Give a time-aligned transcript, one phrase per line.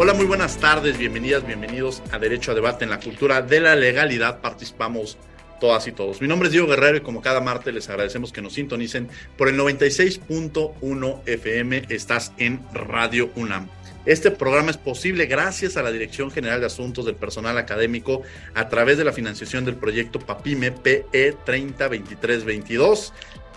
[0.00, 3.74] Hola, muy buenas tardes, bienvenidas, bienvenidos a Derecho a Debate en la Cultura de la
[3.74, 4.40] Legalidad.
[4.40, 5.18] Participamos
[5.60, 6.20] todas y todos.
[6.20, 9.48] Mi nombre es Diego Guerrero y como cada martes les agradecemos que nos sintonicen por
[9.48, 11.86] el 96.1 FM.
[11.88, 13.68] Estás en Radio UNAM.
[14.06, 18.22] Este programa es posible gracias a la Dirección General de Asuntos del Personal Académico
[18.54, 23.12] a través de la financiación del proyecto PAPIME PE 302322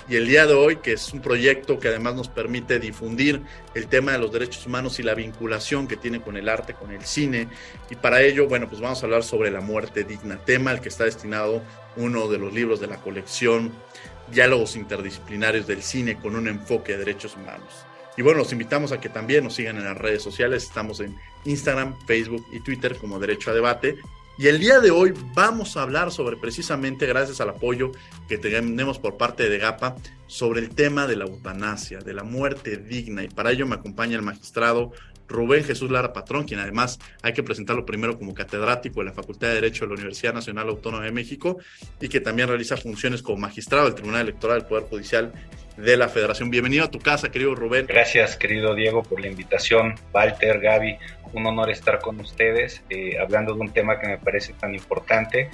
[0.10, 3.42] y el día de hoy, que es un proyecto que además nos permite difundir
[3.74, 6.92] el tema de los derechos humanos y la vinculación que tiene con el arte, con
[6.92, 7.48] el cine.
[7.90, 10.90] Y para ello, bueno, pues vamos a hablar sobre la muerte digna, tema al que
[10.90, 11.62] está destinado
[11.96, 13.72] uno de los libros de la colección
[14.32, 17.86] Diálogos Interdisciplinarios del Cine con un enfoque de derechos humanos.
[18.18, 20.64] Y bueno, los invitamos a que también nos sigan en las redes sociales.
[20.64, 23.98] Estamos en Instagram, Facebook y Twitter como Derecho a Debate.
[24.42, 27.92] Y el día de hoy vamos a hablar sobre precisamente, gracias al apoyo
[28.28, 32.78] que tenemos por parte de GAPA, sobre el tema de la eutanasia, de la muerte
[32.78, 33.24] digna.
[33.24, 34.94] Y para ello me acompaña el magistrado
[35.28, 39.50] Rubén Jesús Lara Patrón, quien además hay que presentarlo primero como catedrático de la Facultad
[39.50, 41.60] de Derecho de la Universidad Nacional Autónoma de México
[42.02, 45.32] y que también realiza funciones como magistrado del Tribunal Electoral del Poder Judicial
[45.78, 46.50] de la Federación.
[46.50, 47.86] Bienvenido a tu casa, querido Rubén.
[47.88, 49.96] Gracias, querido Diego, por la invitación.
[50.14, 50.98] Walter, Gaby,
[51.34, 55.50] un honor estar con ustedes eh, hablando de un tema que me parece tan importante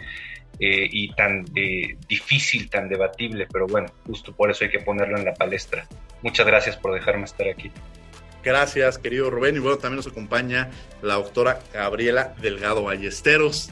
[0.60, 5.18] eh, y tan eh, difícil, tan debatible, pero bueno, justo por eso hay que ponerlo
[5.18, 5.88] en la palestra.
[6.24, 7.72] Muchas gracias por dejarme estar aquí.
[8.44, 9.56] Gracias, querido Rubén.
[9.56, 10.70] Y bueno, también nos acompaña
[11.02, 13.72] la doctora Gabriela Delgado Ballesteros,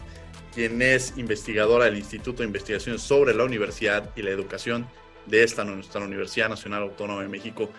[0.54, 4.88] quien es investigadora del Instituto de Investigaciones sobre la Universidad y la Educación
[5.26, 7.72] de esta Universidad Nacional Autónoma de México.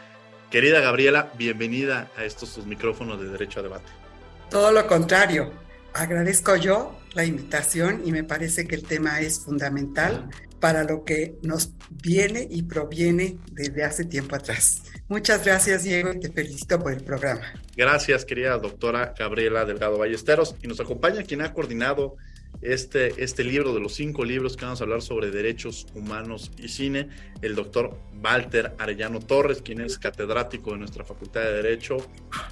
[0.51, 4.06] Querida Gabriela, bienvenida a estos sus micrófonos de Derecho a Debate.
[4.51, 5.53] Todo lo contrario,
[5.93, 10.29] agradezco yo la invitación y me parece que el tema es fundamental
[10.61, 14.83] para lo que nos viene y proviene desde hace tiempo atrás.
[15.09, 17.53] Muchas gracias, Diego, y te felicito por el programa.
[17.77, 20.57] Gracias, querida doctora Gabriela Delgado Ballesteros.
[20.63, 22.17] Y nos acompaña quien ha coordinado
[22.63, 26.69] este, este libro de los cinco libros que vamos a hablar sobre derechos humanos y
[26.69, 27.09] cine,
[27.43, 31.97] el doctor Walter Arellano Torres, quien es catedrático de nuestra Facultad de Derecho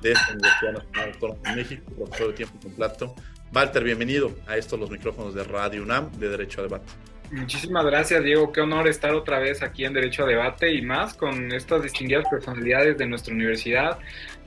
[0.03, 3.15] de esta Universidad Nacional Autónoma de México, profesor de tiempo completo.
[3.53, 6.93] Walter, bienvenido a estos los micrófonos de Radio UNAM de Derecho a Debate.
[7.31, 8.53] Muchísimas gracias, Diego.
[8.53, 12.25] Qué honor estar otra vez aquí en Derecho a Debate y más con estas distinguidas
[12.31, 13.99] personalidades de nuestra universidad,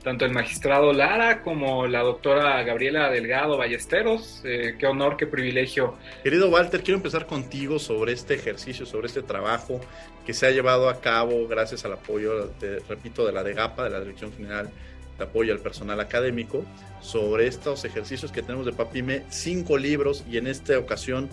[0.02, 4.42] tanto el magistrado Lara como la doctora Gabriela Delgado Ballesteros.
[4.44, 5.96] Eh, qué honor, qué privilegio.
[6.22, 9.80] Querido Walter, quiero empezar contigo sobre este ejercicio, sobre este trabajo
[10.24, 12.50] que se ha llevado a cabo gracias al apoyo,
[12.88, 14.70] repito, de la DEGAPA, de la Dirección General
[15.18, 16.64] de Apoyo al Personal Académico,
[17.00, 21.28] sobre estos ejercicios que tenemos de PAPIME, cinco libros y en esta ocasión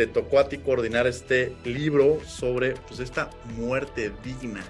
[0.00, 3.28] te tocó a ti coordinar este libro sobre pues, esta
[3.58, 4.62] muerte digna.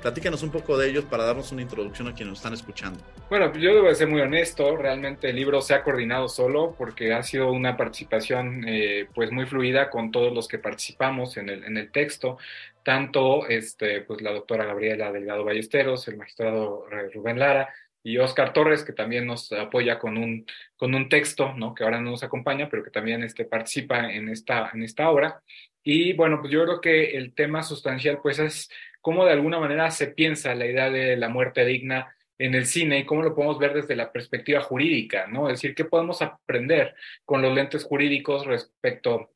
[0.00, 3.00] Platícanos un poco de ellos para darnos una introducción a quienes nos están escuchando.
[3.28, 7.12] Bueno, pues yo debo ser muy honesto, realmente el libro se ha coordinado solo porque
[7.12, 11.64] ha sido una participación eh, pues muy fluida con todos los que participamos en el,
[11.64, 12.38] en el texto,
[12.84, 17.74] tanto este, pues la doctora Gabriela Delgado Ballesteros, el magistrado eh, Rubén Lara,
[18.06, 20.46] y Oscar Torres, que también nos apoya con un,
[20.76, 21.74] con un texto, ¿no?
[21.74, 25.42] que ahora no nos acompaña, pero que también este, participa en esta, en esta obra.
[25.82, 28.70] Y bueno, pues yo creo que el tema sustancial pues es
[29.00, 33.00] cómo de alguna manera se piensa la idea de la muerte digna en el cine
[33.00, 35.48] y cómo lo podemos ver desde la perspectiva jurídica, ¿no?
[35.48, 36.94] Es decir, qué podemos aprender
[37.24, 39.32] con los lentes jurídicos respecto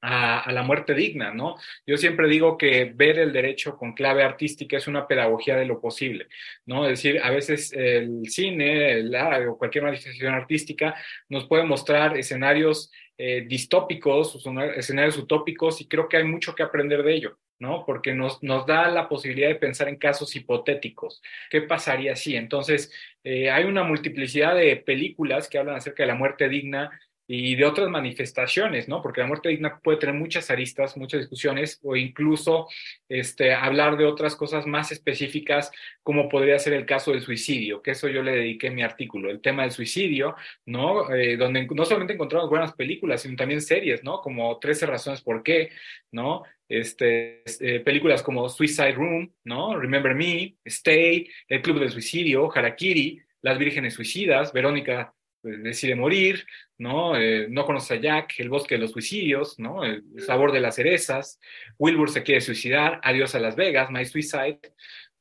[0.00, 1.56] a, la muerte digna, ¿no?
[1.86, 5.80] Yo siempre digo que ver el derecho con clave artística es una pedagogía de lo
[5.80, 6.28] posible,
[6.66, 6.84] ¿no?
[6.84, 9.14] Es decir, a veces el cine el,
[9.48, 10.94] o cualquier manifestación artística
[11.28, 12.90] nos puede mostrar escenarios
[13.20, 14.40] eh, distópicos,
[14.76, 17.84] escenarios utópicos, y creo que hay mucho que aprender de ello, ¿no?
[17.84, 21.20] Porque nos, nos da la posibilidad de pensar en casos hipotéticos.
[21.50, 22.36] ¿Qué pasaría si?
[22.36, 22.92] Entonces,
[23.24, 26.90] eh, hay una multiplicidad de películas que hablan acerca de la muerte digna
[27.30, 29.02] y de otras manifestaciones, ¿no?
[29.02, 32.68] Porque la muerte digna puede tener muchas aristas, muchas discusiones o incluso
[33.06, 35.70] este, hablar de otras cosas más específicas,
[36.02, 39.42] como podría ser el caso del suicidio, que eso yo le dediqué mi artículo, el
[39.42, 41.14] tema del suicidio, ¿no?
[41.14, 44.22] Eh, donde no solamente encontramos buenas películas, sino también series, ¿no?
[44.22, 45.68] Como 13 razones por qué,
[46.10, 46.44] ¿no?
[46.66, 49.78] Este, eh, películas como Suicide Room, ¿no?
[49.78, 56.46] Remember Me, Stay, El Club del Suicidio, Harakiri, Las Vírgenes Suicidas, Verónica decide morir,
[56.78, 57.16] ¿no?
[57.16, 59.84] Eh, no conoce a Jack, El bosque de los suicidios, ¿no?
[59.84, 61.40] El sabor de las cerezas,
[61.78, 64.60] Wilbur se quiere suicidar, Adiós a Las Vegas, My Suicide,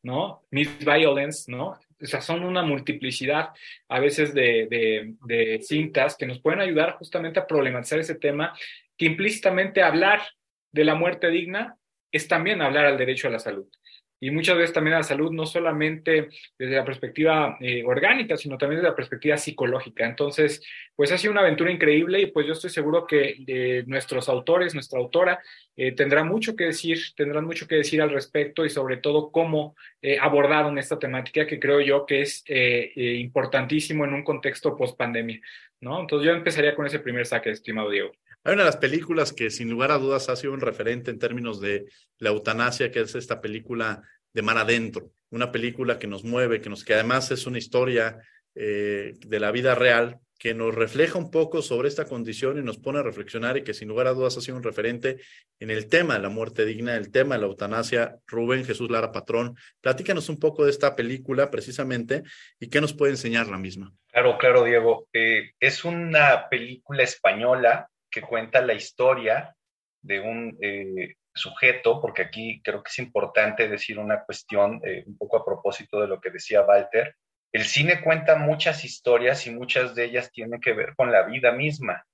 [0.03, 0.43] ¿no?
[0.51, 1.79] Miss Violence, ¿no?
[1.99, 3.49] O sea, son una multiplicidad
[3.89, 8.53] a veces de, de, de cintas que nos pueden ayudar justamente a problematizar ese tema,
[8.97, 10.21] que implícitamente hablar
[10.71, 11.77] de la muerte digna
[12.11, 13.67] es también hablar al derecho a la salud
[14.19, 18.57] y muchas veces también a la salud, no solamente desde la perspectiva eh, orgánica, sino
[18.57, 20.05] también desde la perspectiva psicológica.
[20.05, 20.63] Entonces,
[20.95, 24.73] pues ha sido una aventura increíble y pues yo estoy seguro que eh, nuestros autores,
[24.73, 25.39] nuestra autora,
[25.75, 29.75] eh, tendrán mucho que decir, tendrán mucho que decir al respecto y sobre todo cómo
[30.21, 35.41] abordaron esta temática que creo yo que es importantísimo en un contexto post pandemia,
[35.81, 35.99] ¿no?
[35.99, 38.11] Entonces yo empezaría con ese primer saque, estimado Diego.
[38.47, 41.19] Hay una de las películas que sin lugar a dudas ha sido un referente en
[41.19, 44.01] términos de la eutanasia, que es esta película
[44.33, 48.21] de Mar Adentro, una película que nos mueve, que, nos, que además es una historia
[48.55, 52.77] eh, de la vida real que nos refleja un poco sobre esta condición y nos
[52.77, 55.17] pone a reflexionar y que sin lugar a dudas ha sido un referente
[55.59, 58.15] en el tema de la muerte digna, el tema de la eutanasia.
[58.27, 62.23] Rubén Jesús Lara Patrón, platícanos un poco de esta película precisamente
[62.61, 63.91] y qué nos puede enseñar la misma.
[64.09, 65.09] Claro, claro, Diego.
[65.11, 67.89] Eh, es una película española
[68.21, 69.55] cuenta la historia
[70.01, 75.17] de un eh, sujeto, porque aquí creo que es importante decir una cuestión eh, un
[75.17, 77.15] poco a propósito de lo que decía Walter.
[77.51, 81.51] El cine cuenta muchas historias y muchas de ellas tienen que ver con la vida
[81.51, 82.05] misma.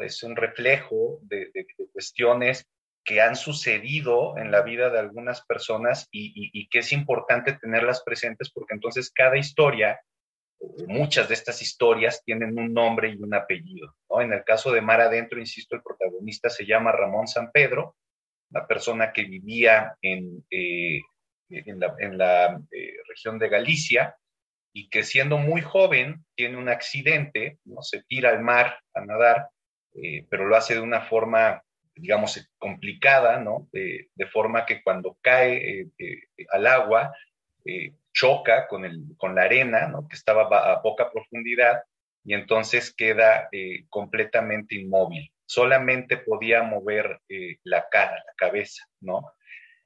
[0.00, 1.50] Es un reflejo de,
[1.92, 2.66] cuestiones
[3.04, 8.50] que han sucedido en la vida de algunas personas y que es importante tenerlas presentes
[8.52, 9.98] porque entonces cada historia
[10.86, 13.94] muchas de estas historias tienen un nombre y un apellido.
[14.20, 17.96] En el caso de Mar Adentro, insisto, el protagonista se llama Ramón San Pedro,
[18.50, 21.00] una persona que vivía en, eh,
[21.48, 24.16] en la, eh, región de Galicia
[24.74, 27.82] y que siendo muy joven tiene un accidente, ¿no?
[27.82, 29.48] se tira al mar a nadar,
[29.94, 31.62] eh, pero lo hace de una forma,
[31.94, 33.68] digamos, complicada, ¿no?
[33.72, 35.88] de forma que cuando cae
[36.50, 37.12] al agua,
[38.12, 40.06] choca con, el, con la arena, ¿no?
[40.08, 41.82] que estaba a poca profundidad,
[42.24, 45.32] y entonces queda eh, completamente inmóvil.
[45.44, 49.32] Solamente podía mover eh, la cara, la cabeza, ¿no?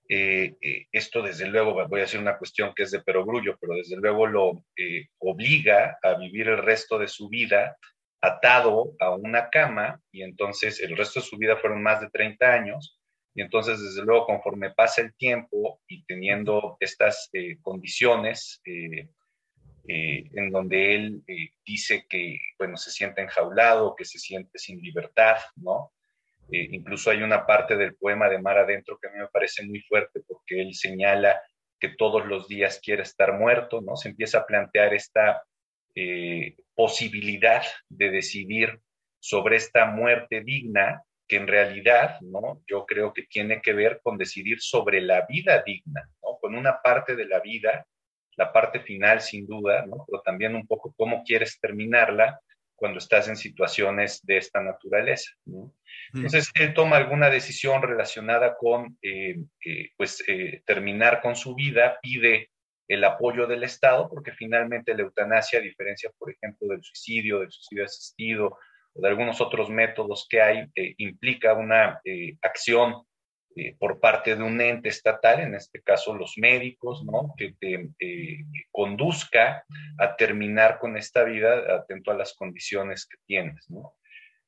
[0.09, 0.55] Eh,
[0.93, 4.27] esto desde luego, voy a decir una cuestión que es de perogrullo, pero desde luego
[4.29, 4.65] lo
[5.19, 7.77] obliga a vivir el resto de su vida
[8.21, 12.53] atado a una cama y entonces el resto de su vida fueron más de 30
[12.53, 12.96] años
[13.37, 19.11] y entonces, desde luego, conforme pasa el tiempo y teniendo estas eh, condiciones eh,
[19.87, 21.23] eh, en donde él
[21.65, 25.93] dice que, bueno, se siente enjaulado, que se siente sin libertad, ¿no?
[26.49, 29.81] incluso hay una parte del poema de Mar Adentro que a mí me parece muy
[29.81, 31.43] fuerte porque él señala
[31.81, 33.97] que todos los días quiere estar muerto, ¿no?
[33.97, 35.43] Se empieza a plantear esta
[36.77, 38.81] posibilidad de decidir
[39.19, 42.63] sobre esta muerte digna que en realidad, ¿no?
[42.67, 46.39] Yo creo que tiene que ver con decidir sobre la vida digna, ¿no?
[46.41, 47.87] Con una parte de la vida,
[48.37, 50.05] la parte final sin duda, ¿no?
[50.07, 52.41] Pero también un poco cómo quieres terminarla
[52.77, 55.75] cuando estás en situaciones de esta naturaleza, ¿no?
[56.15, 61.99] Entonces, él toma alguna decisión relacionada con, eh, eh, pues, eh, terminar con su vida,
[62.03, 62.51] pide
[62.89, 67.51] el apoyo del Estado, porque finalmente la eutanasia, a diferencia, por ejemplo, del suicidio, del
[67.51, 68.59] suicidio asistido,
[68.99, 73.03] de algunos otros métodos que hay, eh, implica una eh, acción
[73.55, 77.35] eh, por parte de un ente estatal, en este caso los médicos, ¿no?
[77.37, 77.91] que te
[78.71, 79.65] conduzca
[79.99, 83.69] a terminar con esta vida atento a las condiciones que tienes.
[83.71, 83.95] ¿no?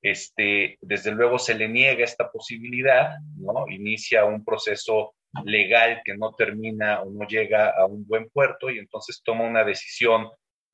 [0.03, 3.67] Este, desde luego se le niega esta posibilidad, ¿no?
[3.69, 5.15] inicia un proceso
[5.45, 9.65] legal que no termina o no llega a un buen puerto y entonces toma una
[9.65, 10.29] decisión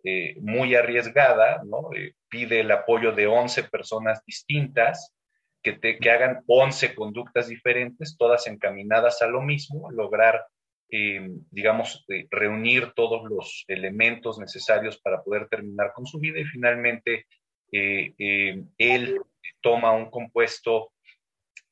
[0.06, 1.62] eh, muy arriesgada.
[1.96, 5.14] Eh, pide el apoyo de 11 personas distintas
[5.62, 10.44] que, te, que hagan 11 conductas diferentes, todas encaminadas a lo mismo, lograr,
[10.90, 17.26] eh, digamos, reunir todos los elementos necesarios para poder terminar con su vida y finalmente
[17.72, 19.20] él
[19.60, 20.92] toma un compuesto,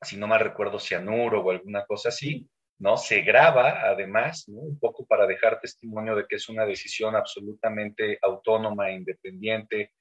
[0.01, 2.45] si no mal recuerdo, cianuro o alguna cosa así,
[2.83, 2.97] ¿no?
[2.97, 8.91] Se graba además, Un poco para dejar testimonio de que es una decisión absolutamente autónoma
[8.91, 9.91] independiente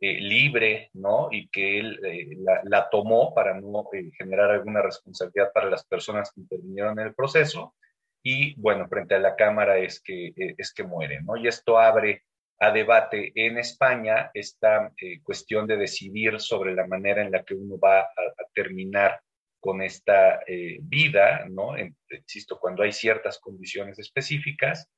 [0.00, 1.28] eh, libre, ¿no?
[1.30, 6.32] Y que él eh, la, tomó para no eh, generar alguna responsabilidad para las personas
[6.32, 7.76] que intervinieron en el proceso.
[8.24, 11.36] Y bueno, frente a la Cámara es que, es que muere, ¿no?
[11.36, 12.24] Y esto abre
[12.58, 17.78] a debate en España esta cuestión de decidir sobre la manera en la que uno
[17.78, 18.06] va a,
[18.54, 19.20] terminar
[19.62, 20.40] con esta
[20.80, 21.76] vida, ¿no?
[21.78, 24.90] insisto, cuando hay ciertas condiciones específicas,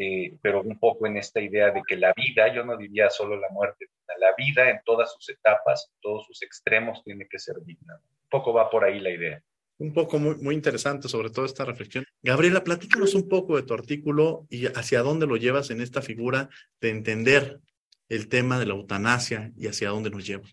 [0.00, 3.36] eh, pero un poco en esta idea de que la vida, yo no diría solo
[3.36, 3.86] la muerte,
[4.20, 7.94] la vida en todas sus etapas, todos sus extremos tiene que ser digna.
[7.96, 9.42] Un poco va por ahí la idea.
[9.78, 12.04] Un poco muy, muy interesante sobre todo esta reflexión.
[12.22, 16.48] Gabriela, platícanos un poco de tu artículo y hacia dónde lo llevas en esta figura
[16.80, 17.58] de entender
[18.08, 20.48] el tema de la eutanasia y hacia dónde nos lleva.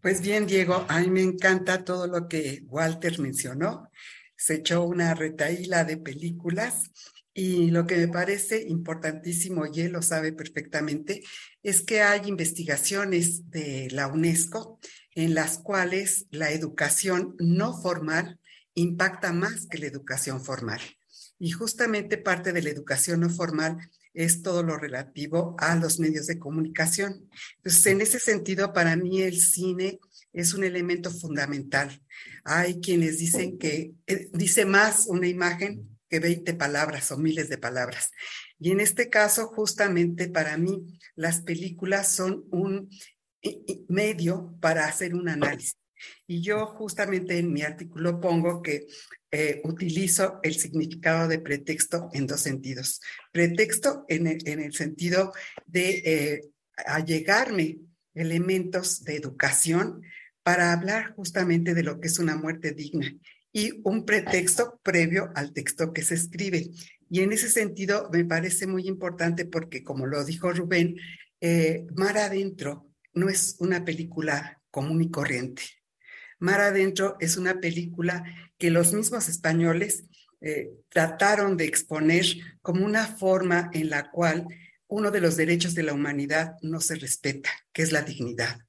[0.00, 3.90] Pues bien, Diego, a mí me encanta todo lo que Walter mencionó.
[4.36, 6.90] Se echó una retaíla de películas
[7.34, 11.22] y lo que me parece importantísimo, y él lo sabe perfectamente,
[11.64, 14.78] es que hay investigaciones de la UNESCO
[15.16, 18.38] en las cuales la educación no formal
[18.74, 20.80] impacta más que la educación formal.
[21.40, 23.78] Y justamente parte de la educación no formal
[24.14, 27.28] es todo lo relativo a los medios de comunicación.
[27.56, 30.00] Entonces, en ese sentido, para mí el cine
[30.32, 32.02] es un elemento fundamental.
[32.44, 37.58] Hay quienes dicen que eh, dice más una imagen que 20 palabras o miles de
[37.58, 38.10] palabras.
[38.58, 42.88] Y en este caso, justamente para mí, las películas son un
[43.88, 45.76] medio para hacer un análisis.
[46.26, 48.86] Y yo justamente en mi artículo pongo que
[49.30, 53.00] eh, utilizo el significado de pretexto en dos sentidos.
[53.32, 55.32] Pretexto en el, sentido
[55.66, 56.42] de eh,
[56.86, 57.78] allegarme
[58.14, 60.02] elementos de educación
[60.42, 63.14] para hablar justamente de lo que es una muerte digna
[63.52, 66.70] y un pretexto previo al texto que se escribe.
[67.10, 70.96] Y en ese sentido me parece muy importante porque, como lo dijo Rubén,
[71.40, 75.62] eh, Mar Adentro no es una película común y corriente.
[76.38, 78.24] Mar Adentro es una película
[78.58, 80.04] que los mismos españoles
[80.40, 82.24] eh, trataron de exponer
[82.62, 84.46] como una forma en la cual
[84.86, 88.60] uno de los derechos de la humanidad no se respeta, que es la dignidad.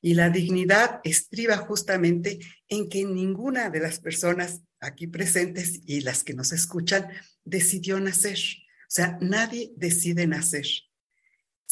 [0.00, 2.38] Y la dignidad estriba justamente
[2.68, 7.08] en que ninguna de las personas aquí presentes y las que nos escuchan
[7.44, 8.38] decidió nacer.
[8.38, 10.66] O sea, nadie decide nacer.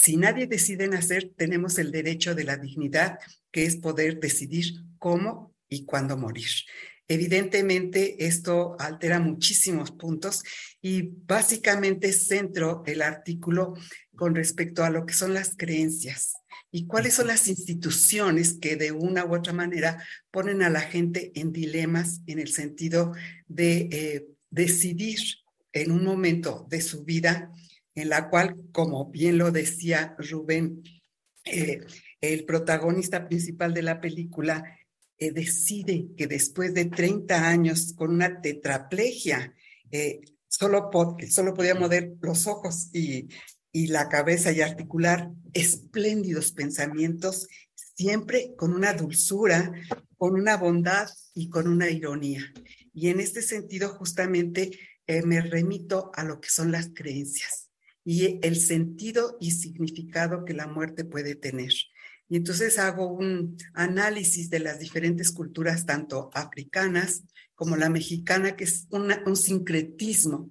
[0.02, 3.19] Si nadie decide nacer, tenemos el derecho de la dignidad,
[3.50, 6.49] que es poder decidir cómo y cuándo morir.
[7.07, 10.42] Evidentemente, esto altera muchísimos puntos
[10.80, 13.75] y básicamente centro el artículo
[14.16, 16.33] con respecto a lo que son las creencias
[16.71, 21.30] y cuáles son las instituciones que de una u otra manera ponen a la gente
[21.35, 23.12] en dilemas en el sentido
[23.49, 25.19] de eh, decidir
[25.75, 27.52] en un momento de su vida
[27.94, 30.82] en la cual, como bien lo decía Rubén,
[31.44, 31.80] eh,
[32.20, 34.62] el protagonista principal de la película
[35.18, 39.54] eh, decide que después de 30 años con una tetraplegia,
[40.47, 40.90] solo,
[41.28, 43.28] solo podía mover los ojos y
[43.73, 49.73] y la cabeza y articular espléndidos pensamientos, siempre con una dulzura,
[50.16, 52.42] con una bondad y con una ironía.
[52.92, 54.70] Y en este sentido, justamente,
[55.06, 57.69] eh, me remito a lo que son las creencias
[58.12, 61.73] y el sentido y significado que la muerte puede tener.
[62.29, 67.23] Y entonces hago un análisis de las diferentes culturas, tanto africanas
[67.55, 70.50] como la mexicana, que es un sincretismo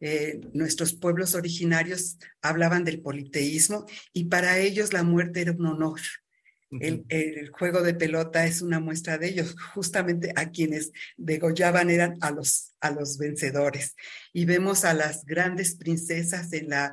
[0.00, 6.00] eh, nuestros pueblos originarios hablaban del politeísmo y para ellos la muerte era un honor.
[6.70, 9.56] El, el, juego de pelota es una muestra de ellos.
[9.74, 13.96] Justamente a quienes degollaban eran a los, a los vencedores.
[14.32, 16.92] Y vemos a las grandes princesas en la,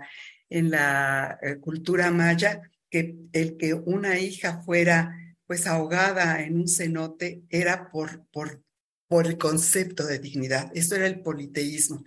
[0.49, 5.15] en la eh, cultura maya que el que una hija fuera
[5.47, 8.63] pues ahogada en un cenote era por, por,
[9.07, 10.71] por el concepto de dignidad.
[10.73, 12.03] Esto era el politeísmo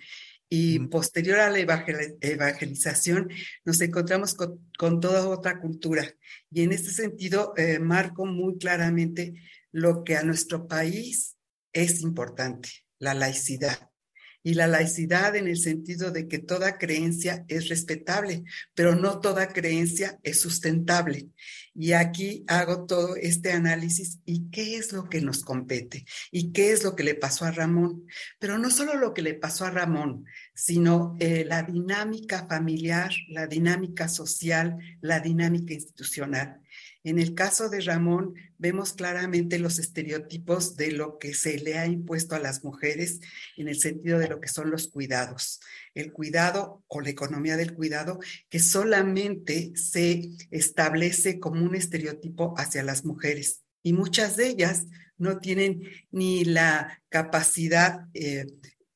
[0.49, 3.28] y posterior a la evangelización
[3.64, 6.09] nos encontramos con, toda otra cultura.
[6.50, 9.35] Y en este sentido, eh, marco muy claramente
[9.73, 11.37] lo que a nuestro país
[11.73, 13.88] es importante, la laicidad
[14.43, 19.49] y la laicidad en el sentido de que toda creencia es respetable, pero no toda
[19.49, 21.28] creencia es sustentable.
[21.80, 26.73] Y aquí hago todo este análisis y qué es lo que nos compete y qué
[26.73, 28.04] es lo que le pasó a Ramón.
[28.40, 30.25] Pero no solo lo que le pasó a Ramón,
[30.56, 36.61] sino eh, la dinámica familiar, la dinámica social, la dinámica institucional.
[37.05, 41.87] En el caso de Ramón, vemos claramente los estereotipos de lo que se le ha
[41.87, 43.21] impuesto a las mujeres
[43.57, 45.61] en el sentido de lo que son los cuidados.
[45.95, 52.83] El cuidado o la economía del cuidado que solamente se establece como un estereotipo hacia
[52.83, 53.62] las mujeres.
[53.83, 54.87] Y muchas de ellas
[55.17, 58.47] no tienen ni la capacidad eh,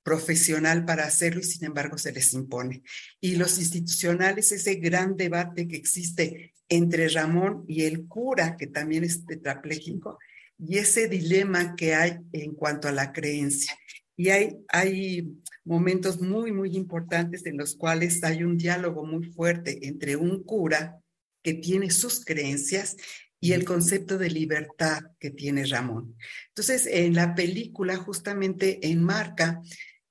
[0.02, 2.82] profesional para hacerlo y sin embargo se les impone.
[3.20, 9.04] Y los institucionales, ese gran debate que existe entre Ramón y el cura, que también
[9.04, 10.18] es tetrapléjico,
[10.58, 13.76] y ese dilema que hay en cuanto a la creencia.
[14.16, 15.28] Y hay, hay
[15.64, 20.98] momentos muy, muy importantes en los cuales hay un diálogo muy fuerte entre un cura
[21.42, 22.96] que tiene sus creencias
[23.38, 26.16] y el concepto de libertad que tiene Ramón.
[26.48, 29.60] Entonces, en la película justamente enmarca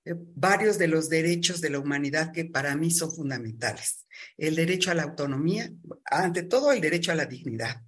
[0.06, 4.08] varios de los derechos de la humanidad que para mí son fundamentales.
[4.38, 5.72] El derecho a la autonomía,
[6.06, 7.82] ante todo el derecho a la dignidad,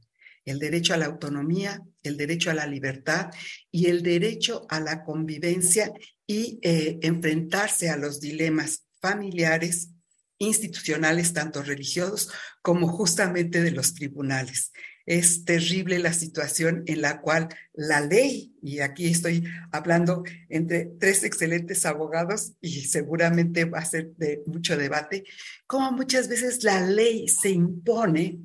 [0.45, 3.31] el derecho a la autonomía, el derecho a la libertad
[3.71, 5.91] y el derecho a la convivencia
[6.27, 9.89] y eh, enfrentarse a los dilemas familiares,
[10.37, 12.29] institucionales, tanto religiosos
[12.61, 14.71] como justamente de los tribunales
[15.05, 21.23] es terrible la situación en la cual la ley, y aquí estoy hablando entre tres
[21.23, 25.25] excelentes abogados y seguramente va a ser de mucho debate,
[25.67, 28.39] como muchas veces la ley se impone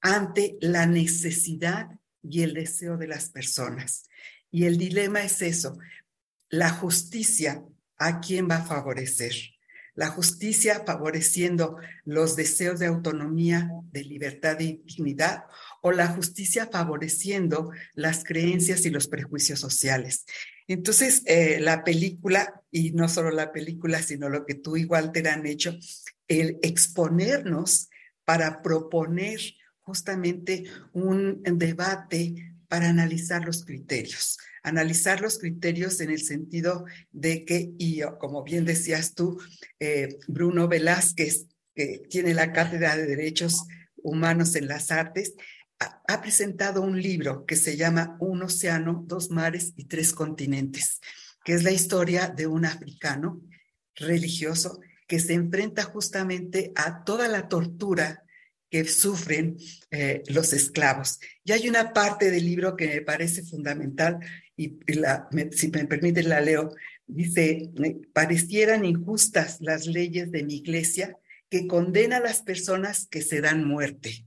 [0.00, 1.88] ante la necesidad
[2.22, 4.08] y el deseo de las personas.
[4.50, 5.78] Y el dilema es eso,
[6.50, 7.64] la justicia,
[7.96, 9.32] ¿a quién va a favorecer?
[9.94, 15.44] La justicia favoreciendo los deseos de autonomía, de libertad y dignidad,
[15.82, 20.24] o la justicia favoreciendo las creencias y los prejuicios sociales.
[20.68, 25.28] Entonces, eh, la película, y no solo la película, sino lo que tú y Walter
[25.28, 25.76] han hecho,
[26.28, 27.90] el exponernos
[28.24, 29.40] para proponer
[29.80, 34.38] justamente un debate para analizar los criterios.
[34.62, 39.38] Analizar los criterios en el sentido de que, y como bien decías tú,
[39.80, 45.34] eh, Bruno Velázquez, que tiene la Cátedra de Derechos Humanos en las Artes,
[46.06, 51.00] ha presentado un libro que se llama Un océano, dos mares y tres continentes,
[51.44, 53.40] que es la historia de un africano
[53.94, 58.24] religioso que se enfrenta justamente a toda la tortura
[58.70, 59.58] que sufren
[59.90, 61.20] eh, los esclavos.
[61.44, 64.18] Y hay una parte del libro que me parece fundamental
[64.56, 64.78] y,
[65.52, 66.70] si me permiten la leo.
[67.06, 67.70] Dice,
[68.14, 71.18] parecieran injustas las leyes de mi iglesia
[71.50, 74.24] que condena a las personas que se dan muerte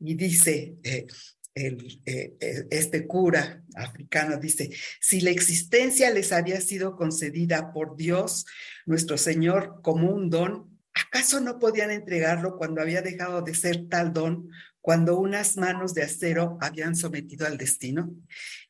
[0.00, 1.06] y dice eh,
[1.54, 8.46] eh, eh, este cura africano, dice, si la existencia les había sido concedida por Dios,
[8.86, 14.12] nuestro Señor, como un don, ¿acaso no podían entregarlo cuando había dejado de ser tal
[14.12, 18.14] don, cuando unas manos de acero habían sometido al destino?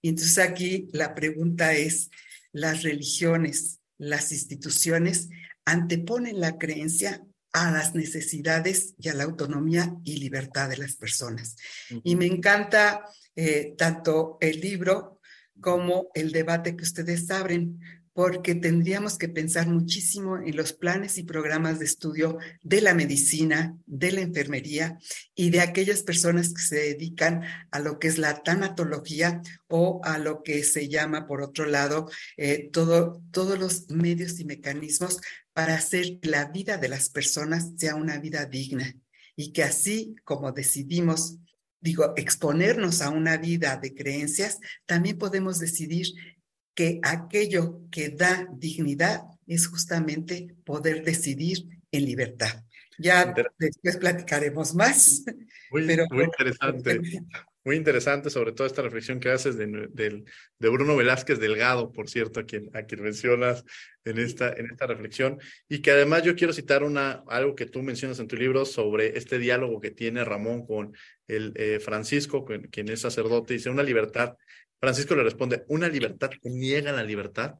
[0.01, 2.11] Y entonces aquí la pregunta es,
[2.53, 5.29] las religiones, las instituciones
[5.67, 7.23] anteponen la creencia
[7.67, 11.57] a las necesidades y a la autonomía y libertad de las personas.
[12.05, 15.21] Y me encanta eh, tanto el libro
[15.61, 17.81] como el debate que ustedes abren,
[18.19, 23.79] porque tendríamos que pensar muchísimo en los planes y programas de estudio de la medicina,
[23.87, 24.99] de la enfermería
[25.37, 30.19] y de aquellas personas que se dedican a lo que es la tanatología o a
[30.19, 35.21] lo que se llama, por otro lado, eh, todo, todos los medios y mecanismos
[35.53, 38.97] para hacer que la vida de las personas sea una vida digna
[39.37, 41.39] y que así como decidimos
[41.81, 46.09] digo, exponernos a una vida de creencias, también podemos decidir
[46.79, 52.63] que aquello que da dignidad es justamente poder decidir en libertad.
[52.97, 55.25] Ya después platicaremos más.
[55.73, 57.01] Muy, pero, muy interesante.
[57.65, 60.25] Muy interesante, sobre todo esta reflexión que haces de, de,
[60.59, 63.65] de, Bruno Velázquez Delgado, por cierto, a quien, a quien mencionas
[64.05, 65.41] en esta, en esta reflexión.
[65.69, 69.19] Y que además yo quiero citar una, algo que tú mencionas en tu libro sobre
[69.19, 70.95] este diálogo que tiene Ramón con
[71.27, 74.37] el eh, Francisco, quien es sacerdote, dice una libertad
[74.81, 77.55] Francisco le responde, una libertad que niega la libertad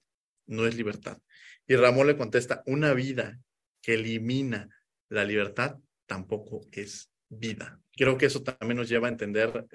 [0.47, 1.19] no es libertad.
[1.67, 3.39] Y Ramón le contesta, una vida
[3.83, 4.69] que elimina
[5.09, 5.77] la libertad
[6.07, 7.81] tampoco es vida.
[7.93, 9.67] Creo que eso también nos lleva a entender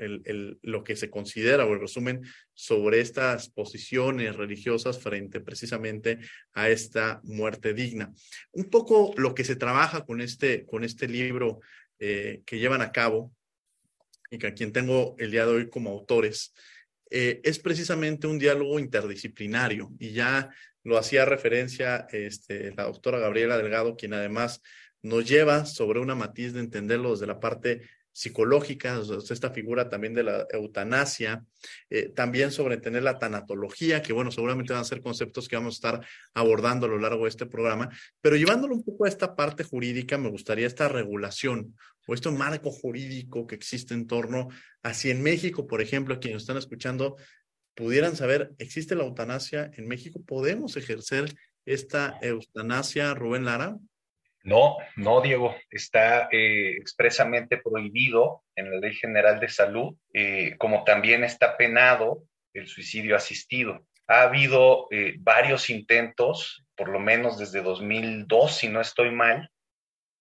[0.61, 2.21] lo que se considera o el resumen
[2.53, 6.19] sobre estas posiciones religiosas frente precisamente
[6.53, 8.13] a esta muerte digna.
[8.53, 11.59] Un poco lo que se trabaja con este, con este libro
[11.99, 13.35] eh, que llevan a cabo
[14.31, 16.53] y que a quien tengo el día de hoy como autores
[17.15, 20.49] eh, es precisamente un diálogo interdisciplinario y ya
[20.83, 24.63] lo hacía referencia este, la doctora Gabriela Delgado, quien además
[25.03, 30.23] nos lleva sobre una matiz de entenderlo desde la parte psicológicas, esta figura también de
[30.23, 31.43] la eutanasia,
[31.89, 35.73] eh, también sobre tener la tanatología, que bueno, seguramente van a ser conceptos que vamos
[35.73, 37.89] a estar abordando a lo largo de este programa,
[38.21, 41.75] pero llevándolo un poco a esta parte jurídica, me gustaría esta regulación
[42.07, 44.49] o este marco jurídico que existe en torno
[44.83, 47.17] a si en México, por ejemplo, quienes están escuchando,
[47.73, 50.21] pudieran saber, ¿existe la eutanasia en México?
[50.23, 51.33] ¿Podemos ejercer
[51.65, 53.77] esta eutanasia, Rubén Lara?
[54.43, 60.83] No, no, Diego, está eh, expresamente prohibido en la Ley General de Salud, eh, como
[60.83, 63.87] también está penado el suicidio asistido.
[64.07, 69.49] Ha habido eh, varios intentos, por lo menos desde 2002, si no estoy mal,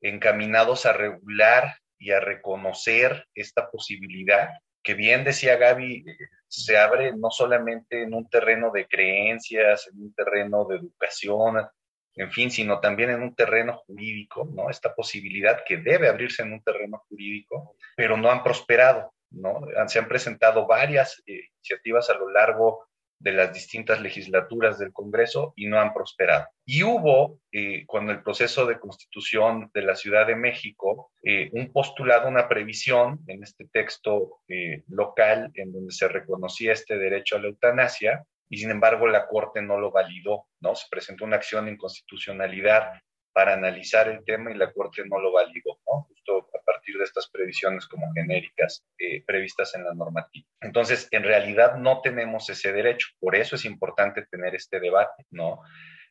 [0.01, 4.51] encaminados a regular y a reconocer esta posibilidad,
[4.85, 6.05] que bien decía Gaby,
[6.47, 11.67] se abre no solamente en un terreno de creencias, en un terreno de educación,
[12.15, 14.71] en fin, sino también en un terreno jurídico, ¿no?
[14.71, 19.61] Esta posibilidad que debe abrirse en un terreno jurídico, pero no han prosperado, ¿no?
[19.87, 22.87] Se han presentado varias eh, iniciativas a lo largo
[23.19, 26.49] de las distintas legislaturas del Congreso y no han prosperado.
[26.67, 31.73] Y hubo, eh, cuando el proceso de constitución de la Ciudad de México, eh, un
[31.73, 34.41] postulado, una previsión en este texto
[34.89, 39.63] local en donde se reconocía este derecho a la eutanasia, y sin embargo la Corte
[39.63, 40.75] no lo validó, ¿no?
[40.75, 43.01] Se presentó una acción de inconstitucionalidad
[43.33, 46.03] para analizar el tema y la Corte no lo validó, ¿no?
[46.03, 50.47] Justo a partir de estas previsiones como genéricas eh, previstas en la normativa.
[50.61, 55.63] Entonces, en realidad no tenemos ese derecho, por eso es importante tener este debate, ¿no?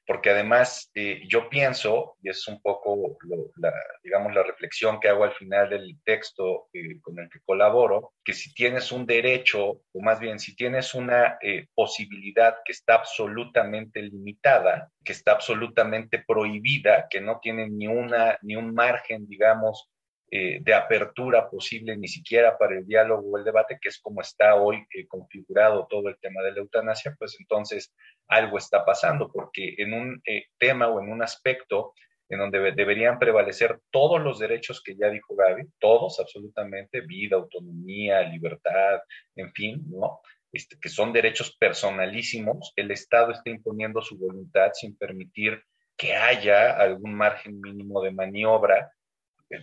[0.05, 3.17] Porque además eh, yo pienso, y es un poco,
[3.57, 8.13] la, digamos, la reflexión que hago al final del texto eh, con el que colaboro,
[8.23, 12.95] que si tienes un derecho, o más bien si tienes una eh, posibilidad que está
[12.95, 19.89] absolutamente limitada, que está absolutamente prohibida, que no tiene ni, una, ni un margen, digamos,
[20.34, 24.22] eh, de apertura posible ni siquiera para el diálogo o el debate, que es como
[24.22, 27.94] está hoy eh, configurado todo el tema de la eutanasia, pues entonces
[28.30, 31.94] algo está pasando, porque en un eh, tema o en un aspecto
[32.30, 38.22] en donde deberían prevalecer todos los derechos que ya dijo Gaby, todos absolutamente, vida, autonomía,
[38.22, 39.02] libertad,
[39.36, 40.22] en fin, ¿no?
[40.54, 45.62] Este, que son derechos personalísimos, el Estado está imponiendo su voluntad sin permitir
[45.98, 48.94] que haya algún margen mínimo de maniobra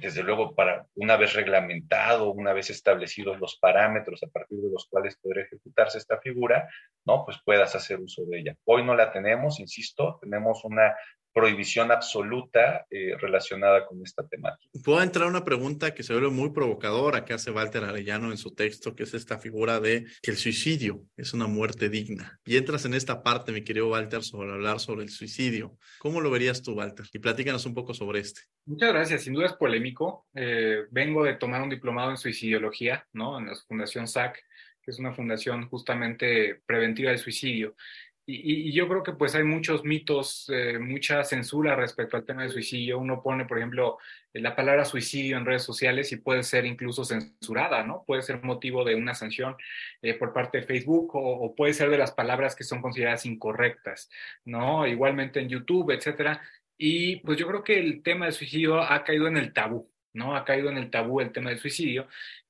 [0.01, 4.87] desde luego, para una vez reglamentado, una vez establecidos los parámetros a partir de los
[4.91, 6.69] cuales podrá ejecutarse esta figura,
[7.07, 7.25] ¿no?
[7.25, 8.55] Pues puedas hacer uso de ella.
[8.65, 10.95] Hoy no la tenemos, insisto, tenemos una
[11.39, 14.69] prohibición absoluta eh, relacionada con esta temática.
[14.85, 18.55] Puedo entrar una pregunta que se vuelve muy provocadora que hace Walter Arellano en su
[18.55, 22.41] texto, que es esta figura de que el suicidio es una muerte digna.
[22.45, 25.79] Y entras en esta parte, mi querido Walter, sobre hablar sobre el suicidio.
[26.01, 27.07] ¿Cómo lo verías tú, Walter?
[27.13, 28.41] Y platícanos un poco sobre este.
[28.67, 29.23] Muchas gracias.
[29.23, 30.27] Sin duda es polémico.
[30.35, 33.39] Eh, vengo de tomar un diplomado en suicidiología, ¿no?
[33.39, 34.43] En la Fundación SAC,
[34.83, 37.77] que es una fundación justamente preventiva del suicidio.
[38.31, 42.51] Y, yo creo que pues hay muchos mitos, eh, mucha censura respecto al tema del
[42.51, 42.99] suicidio.
[42.99, 43.97] Uno pone, por ejemplo,
[44.35, 48.05] la palabra suicidio en redes sociales y puede ser incluso censurada, ¿no?
[48.07, 49.57] Puede ser motivo de una sanción
[50.03, 54.11] eh, por parte de Facebook o, puede ser de las palabras que son consideradas incorrectas,
[54.45, 54.87] ¿no?
[54.87, 56.43] Igualmente en YouTube, etcétera.
[56.77, 60.37] Y pues yo creo que el tema del suicidio ha caído en el tabú, ¿no?
[60.37, 62.09] Ha caído en el tabú el tema del suicidio.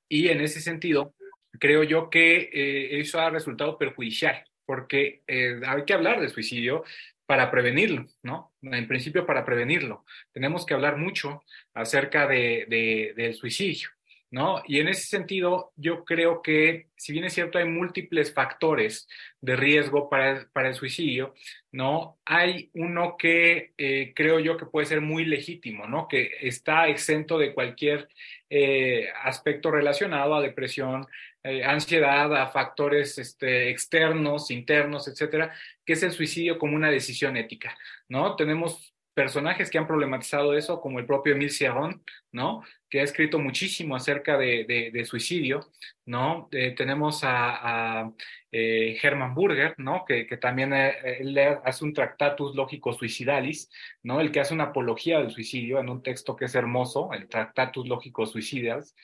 [0.09, 1.15] Y en ese sentido,
[1.59, 6.83] creo yo que eh, eso ha resultado perjudicial porque eh, hay que hablar de suicidio
[7.25, 8.53] para prevenirlo, ¿no?
[8.61, 10.05] En principio para prevenirlo.
[10.31, 11.41] Tenemos que hablar mucho
[11.73, 13.89] acerca de, del suicidio,
[14.31, 14.61] ¿no?
[14.67, 19.07] Y en ese sentido, yo creo que, si bien es cierto, hay múltiples factores
[19.41, 21.33] de riesgo para, el suicidio,
[21.71, 22.19] ¿no?
[22.25, 26.07] Hay uno que eh, creo yo que puede ser muy legítimo, ¿no?
[26.07, 28.07] Que está exento de cualquier
[28.49, 31.07] eh, aspecto relacionado a depresión,
[31.43, 35.53] eh, ansiedad, a factores este, externos, internos, etcétera,
[35.85, 37.77] que es el suicidio como una decisión ética,
[38.09, 38.35] ¿no?
[38.35, 42.01] Tenemos personajes que han problematizado eso, como el propio Emile Cioran,
[42.31, 42.63] ¿no?
[42.89, 45.59] Que ha escrito muchísimo acerca de, suicidio,
[46.05, 46.47] ¿no?
[46.53, 48.13] Eh, tenemos a,
[48.49, 50.05] eh, Hermann Burger, ¿no?
[50.05, 53.69] Que, también hace un Tractatus Lógico Suicidalis,
[54.03, 54.21] ¿no?
[54.21, 57.89] El que hace una apología del suicidio en un texto que es hermoso, el Tractatus
[57.89, 58.95] Lógico Suicidalis.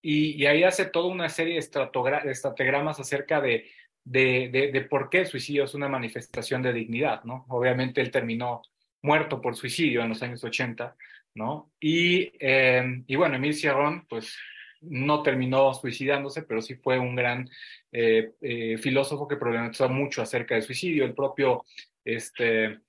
[0.00, 3.70] Y, ahí hace toda una serie de estratogramas acerca de,
[4.10, 7.44] de, por qué el suicidio es una manifestación de dignidad, ¿no?
[7.48, 8.62] Obviamente él terminó
[9.02, 10.96] muerto por suicidio en los años 80,
[11.34, 11.70] ¿no?
[11.78, 14.36] Y, eh, y bueno, Emil Cierrón, pues
[14.80, 17.50] no terminó suicidándose, pero sí fue un gran
[17.92, 21.04] eh, eh, filósofo que problematizó mucho acerca del suicidio.
[21.04, 21.64] El propio
[22.04, 22.80] este,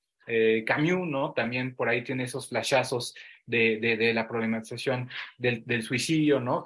[0.65, 1.33] Camus, ¿no?
[1.33, 3.15] También por ahí tiene esos flashazos
[3.47, 6.63] de, la problematización del, suicidio, ¿no?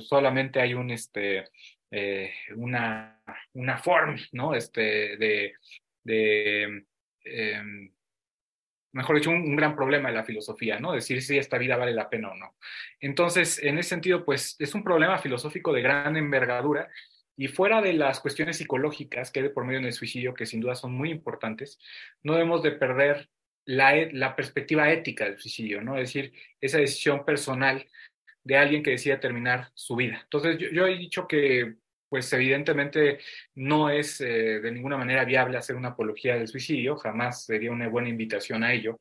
[0.00, 1.44] solamente hay un, este,
[1.92, 4.54] eh, una, una forma, ¿no?
[4.54, 5.52] Este, de,
[6.02, 6.86] de
[7.24, 7.92] em,
[8.92, 10.92] mejor dicho, un, gran problema de la filosofía, ¿no?
[10.92, 12.56] Decir si esta vida vale la pena o no.
[12.98, 16.88] Entonces, en ese sentido, pues es un problema filosófico de gran envergadura
[17.36, 20.74] y fuera de las cuestiones psicológicas que hay por medio del suicidio, que sin duda
[20.74, 21.78] son muy importantes,
[22.22, 23.28] no debemos de perder
[23.66, 25.96] la, e, la perspectiva ética del suicidio, ¿no?
[25.96, 27.86] Es decir, esa decisión personal
[28.44, 30.20] de alguien que decide terminar su vida.
[30.24, 31.76] Entonces, yo, he dicho que,
[32.12, 33.20] pues evidentemente
[33.54, 37.88] no es eh, de ninguna manera viable hacer una apología del suicidio, jamás sería una
[37.88, 38.98] buena invitación a ello,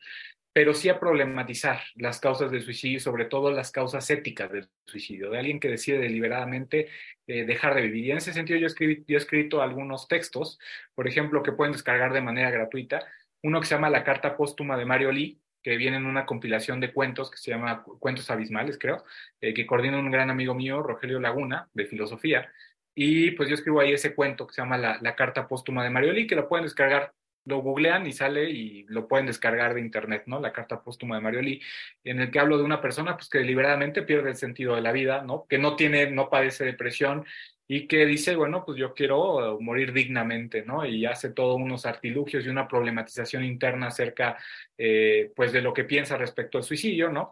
[0.54, 5.30] pero sí a problematizar las causas del suicidio sobre todo las causas éticas del suicidio,
[5.30, 6.88] de alguien que decide deliberadamente
[7.28, 8.06] eh, dejar de vivir.
[8.06, 10.58] Y en ese sentido yo, escribí, yo he escrito algunos textos,
[10.96, 13.06] por ejemplo, que pueden descargar de manera gratuita,
[13.44, 16.80] uno que se llama La Carta Póstuma de Mario Lee, que viene en una compilación
[16.80, 19.04] de cuentos que se llama Cuentos Abismales, creo,
[19.42, 22.50] eh, que coordina un gran amigo mío, Rogelio Laguna, de filosofía.
[22.96, 26.14] Y pues yo escribo ahí ese cuento que se llama La, Carta Póstuma de Mario
[26.14, 27.14] Lee, que lo pueden descargar
[27.46, 30.40] lo googlean y sale y lo pueden descargar de internet, ¿no?
[30.40, 31.62] La carta póstuma de Mario Lee,
[32.04, 34.92] en el que hablo de una persona pues que deliberadamente pierde el sentido de la
[34.92, 35.48] vida, ¿no?
[35.50, 37.26] Que no tiene, no padece depresión
[37.68, 40.86] y que dice, bueno, pues yo quiero morir dignamente, ¿no?
[40.86, 44.38] Y hace todos unos artilugios y una problematización interna acerca,
[44.78, 47.32] eh, pues, de lo que piensa respecto al suicidio, ¿no?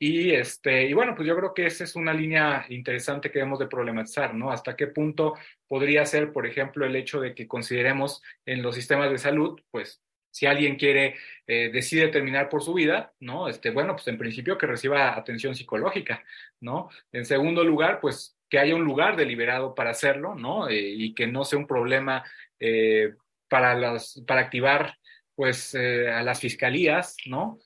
[0.00, 3.58] Y, este, y bueno, pues yo creo que esa es una línea interesante que debemos
[3.58, 4.52] de problematizar, ¿no?
[4.52, 5.34] Hasta qué punto
[5.66, 10.00] podría ser, por ejemplo, el hecho de que consideremos en los sistemas de salud, pues,
[10.30, 11.16] si alguien quiere,
[11.48, 13.48] eh, decide terminar por su vida, ¿no?
[13.48, 16.24] Este, bueno, pues en principio que reciba atención psicológica,
[16.60, 16.90] ¿no?
[17.10, 20.68] En segundo lugar, pues que haya un lugar deliberado para hacerlo, ¿no?
[20.68, 22.24] Eh, y que no sea un problema
[22.60, 23.14] eh,
[23.48, 24.96] para, las, para activar,
[25.34, 27.58] pues, a las fiscalías, ¿no?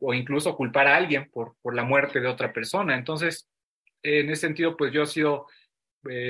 [0.00, 2.96] O incluso culpar a alguien por, por la muerte de otra persona.
[2.96, 3.48] Entonces,
[4.02, 5.46] en ese sentido, pues yo he sido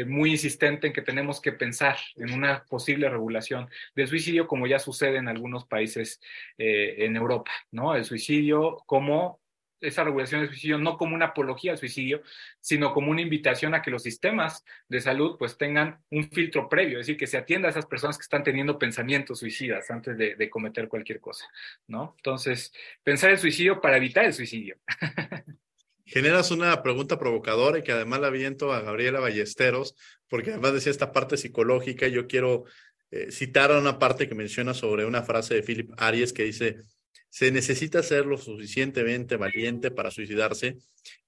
[0.06, 4.80] muy insistente en que tenemos que pensar en una posible regulación del suicidio, como ya
[4.80, 6.20] sucede en algunos países
[6.58, 7.94] en Europa, ¿no?
[7.94, 9.40] El suicidio como
[9.80, 12.22] esa regulación del suicidio no como una apología al suicidio,
[12.60, 17.00] sino como una invitación a que los sistemas de salud pues tengan un filtro previo,
[17.00, 20.50] es decir, que se atienda a esas personas que están teniendo pensamientos suicidas antes de,
[20.50, 21.46] cometer cualquier cosa,
[21.86, 22.14] ¿no?
[22.16, 22.72] Entonces,
[23.04, 24.76] pensar el suicidio para evitar el suicidio.
[26.04, 29.94] Generas una pregunta provocadora y que además la aviento a Gabriela Ballesteros,
[30.28, 32.64] porque además decía esta parte psicológica, yo quiero
[33.12, 36.82] eh, citar una parte que menciona sobre una frase de Philip Aries que dice,
[37.30, 40.76] se necesita ser lo suficientemente valiente para suicidarse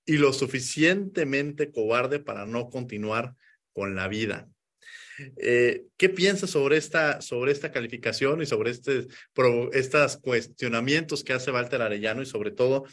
[0.05, 3.35] y lo suficientemente cobarde para no continuar
[3.73, 4.49] con la vida.
[5.37, 11.83] Eh, ¿Qué piensas sobre esta, sobre esta calificación y sobre estos cuestionamientos que hace Walter
[11.83, 12.85] Arellano y sobre todo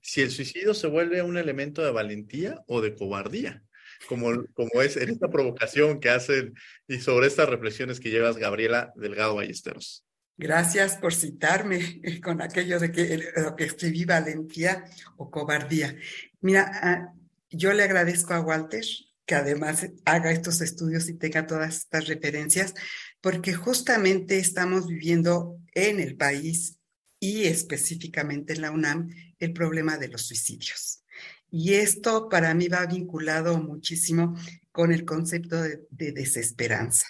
[0.00, 3.62] si el suicidio se vuelve un elemento de valentía o de cobardía?
[4.08, 6.54] Como, como es en esta provocación que hacen
[6.88, 10.04] y sobre estas reflexiones que llevas Gabriela Delgado Ballesteros.
[10.38, 14.84] Gracias por citarme con aquello de que que escribí valentía
[15.16, 15.96] o cobardía.
[16.40, 17.14] Mira, ah,
[17.50, 18.84] yo le agradezco a Walter
[19.26, 22.74] que además haga estos estudios y tenga todas estas referencias,
[23.20, 26.78] porque justamente estamos viviendo en el país
[27.20, 31.04] y específicamente en la UNAM el problema de los suicidios.
[31.50, 34.36] Y esto para mí va vinculado muchísimo
[34.72, 37.06] con el concepto de desesperanza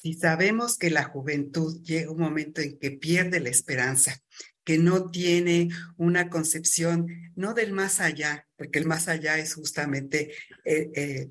[0.00, 4.16] si sabemos que la juventud llega un momento en que pierde la esperanza,
[4.62, 10.32] que no tiene una concepción, no del más allá, porque el más allá es justamente
[10.64, 11.28] eh, eh,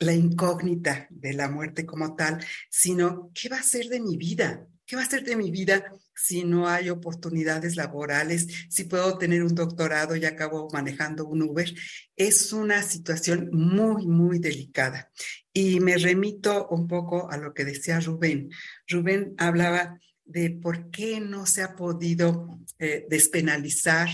[0.00, 4.66] la incógnita de la muerte como tal, sino qué va a ser de mi vida,
[4.90, 5.84] qué va a ser de mi vida
[6.16, 11.72] si no hay oportunidades laborales, si puedo tener un doctorado y acabo manejando un Uber,
[12.16, 15.12] es una situación muy, muy delicada.
[15.52, 18.50] Y me remito un poco a lo que decía Rubén.
[18.88, 24.08] Rubén hablaba de por qué no se ha podido eh, despenalizar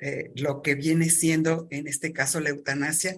[0.00, 3.16] eh, lo que viene siendo, en este caso, la eutanasia,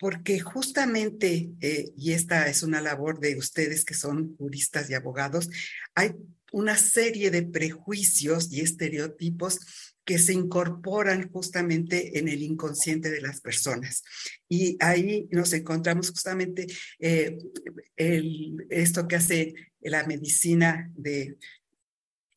[0.00, 5.50] porque justamente, eh, y esta es una labor de ustedes que son juristas y abogados,
[5.94, 6.12] hay
[6.52, 9.58] una serie de prejuicios y estereotipos
[10.06, 14.02] que se incorporan justamente en el inconsciente de las personas.
[14.48, 16.66] Y ahí nos encontramos justamente
[16.98, 17.36] eh,
[18.70, 21.36] esto que hace la medicina de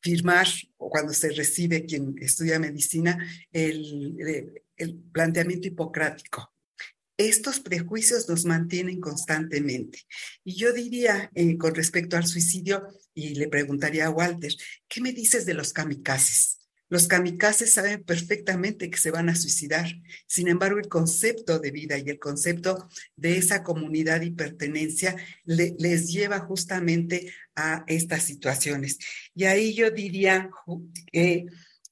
[0.02, 0.46] firmar,
[0.76, 6.53] cuando se recibe quien estudia medicina, el, el planteamiento hipocrático
[7.16, 10.00] estos prejuicios nos mantienen constantemente.
[10.44, 14.52] Y yo diría, eh, con respecto al suicidio, y le preguntaría a Walter,
[14.88, 16.58] ¿qué me dices de los kamikazes?
[16.90, 19.86] Los kamikazes saben perfectamente que se van a suicidar.
[20.26, 26.12] Sin embargo, el concepto de vida y el concepto de esa comunidad y pertenencia les
[26.12, 28.98] lleva justamente a estas situaciones.
[29.34, 30.50] Y ahí yo diría
[31.10, 31.46] que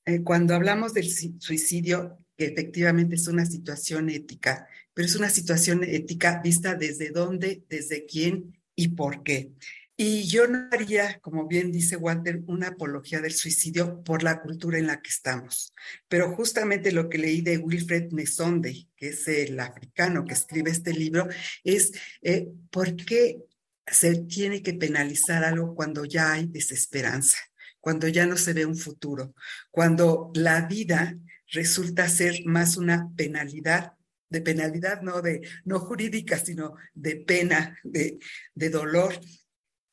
[0.04, 5.85] eh, cuando hablamos del suicidio, que efectivamente es una situación ética, pero es una situación
[5.85, 9.52] ética vista desde dónde, desde quién y por qué.
[9.96, 14.78] Y yo no haría, como bien dice Walter, una apología del suicidio por la cultura
[14.78, 15.74] en la que estamos.
[16.09, 20.92] Pero justamente lo que leí de Wilfred Mesonde, que es el africano que escribe este
[20.92, 21.28] libro,
[21.62, 23.42] es eh, por qué
[23.87, 27.38] se tiene que penalizar algo cuando ya hay desesperanza,
[27.78, 29.35] cuando ya no se ve un futuro,
[29.70, 31.16] cuando la vida
[31.48, 33.92] resulta ser más una penalidad
[34.33, 38.18] de penalidad no de no jurídica, sino de pena, de,
[38.55, 39.21] de dolor.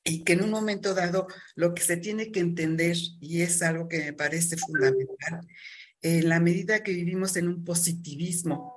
[0.04, 3.88] Y que en un momento dado lo que se tiene que entender, y es algo
[3.88, 5.41] que me parece fundamental,
[6.02, 8.73] en la medida que vivimos en un positivismo,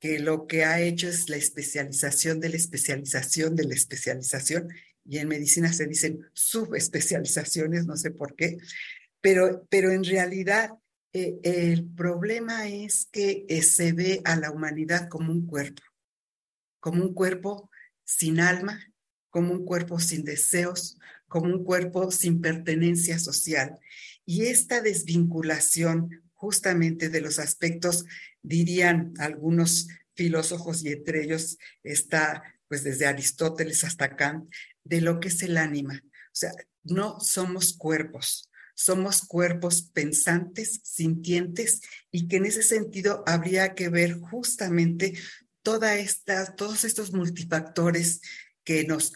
[0.00, 4.68] que lo que ha hecho es la especialización de la especialización de la especialización,
[5.06, 8.58] y en medicina se dicen subespecializaciones, no sé por qué,
[9.20, 10.70] pero, pero en realidad
[11.14, 15.82] eh, el problema es que eh, se ve a la humanidad como un cuerpo,
[16.80, 17.70] como un cuerpo
[18.04, 18.92] sin alma,
[19.30, 23.78] como un cuerpo sin deseos, como un cuerpo sin pertenencia social.
[24.26, 28.04] Y esta desvinculación justamente de los aspectos,
[28.42, 34.52] dirían algunos filósofos y entre ellos está pues desde Aristóteles hasta Kant,
[34.84, 36.02] de lo que es el ánima.
[36.04, 43.74] O sea, no somos cuerpos, somos cuerpos pensantes, sintientes, y que en ese sentido habría
[43.74, 45.14] que ver justamente
[45.62, 48.20] toda esta, todos estos multifactores
[48.64, 49.12] que nos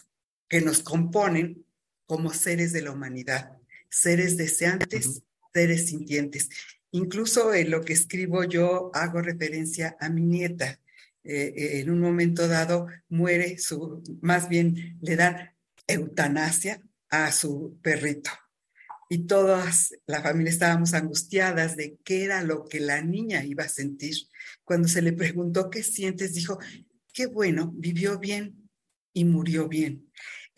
[0.49, 1.63] que nos componen
[2.05, 3.55] como seres de la humanidad,
[3.89, 5.21] seres deseantes,
[5.53, 6.49] seres sintientes.
[6.91, 10.79] Incluso en lo que escribo yo hago referencia a mi nieta.
[11.23, 15.53] Eh, eh, en un momento dado muere su, más bien le dan
[15.85, 18.31] eutanasia a su perrito.
[19.09, 23.69] Y todas, la familia estábamos angustiadas de qué era lo que la niña iba a
[23.69, 24.15] sentir.
[24.63, 26.59] Cuando se le preguntó qué sientes, dijo,
[27.11, 28.69] qué bueno, vivió bien
[29.11, 30.09] y murió bien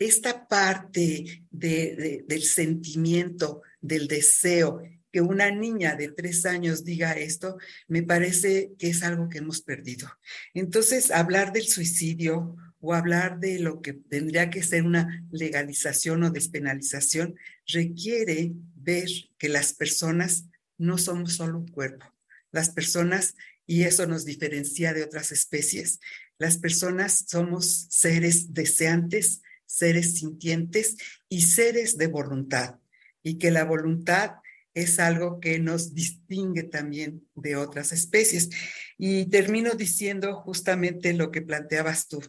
[0.04, 8.02] esta parte del sentimiento, del deseo, que una niña de tres años diga esto, me
[8.02, 10.08] parece que es algo que hemos perdido.
[10.54, 16.30] Entonces, hablar del suicidio o hablar de lo que tendría que ser una legalización o
[16.30, 20.46] despenalización requiere ver que las personas
[20.78, 22.04] no somos solo un cuerpo.
[22.50, 26.00] Las personas, y eso nos diferencia de otras especies,
[26.38, 30.96] las personas somos seres deseantes, seres sintientes
[31.28, 32.80] y seres de voluntad,
[33.22, 34.32] y que la voluntad
[34.74, 38.50] es algo que nos distingue también de otras especies.
[38.98, 42.20] Y termino diciendo justamente lo que planteabas tú.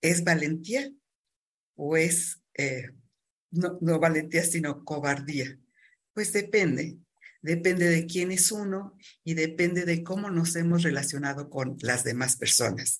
[0.00, 0.90] ¿Es valentía
[1.76, 2.90] o es, eh,
[3.50, 5.58] no, no valentía, sino cobardía?
[6.12, 6.98] Pues depende,
[7.42, 12.36] depende de quién es uno y depende de cómo nos hemos relacionado con las demás
[12.36, 12.98] personas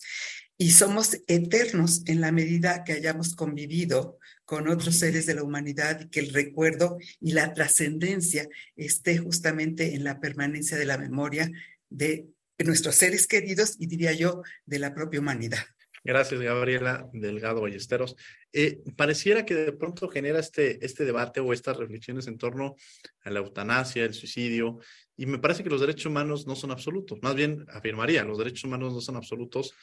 [0.60, 6.02] y somos eternos en la medida que hayamos convivido con otros seres de la humanidad
[6.02, 11.50] y que el recuerdo y la trascendencia esté justamente en la permanencia de la memoria
[11.88, 15.64] de nuestros seres queridos y diría yo de la propia humanidad.
[16.02, 18.16] Gracias, Gabriela Delgado Ballesteros.
[18.52, 22.74] Eh, pareciera que de pronto genera este, este debate o estas reflexiones en torno
[23.22, 24.78] a la eutanasia, el suicidio,
[25.16, 27.18] y me parece que los derechos humanos no son absolutos.
[27.20, 29.74] Más bien, afirmaría, los derechos humanos no son absolutos,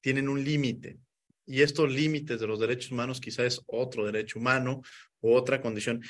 [0.00, 0.98] tienen un límite.
[1.44, 4.80] Y estos límites de los derechos humanos quizás es otro derecho humano
[5.20, 6.02] o otra condición.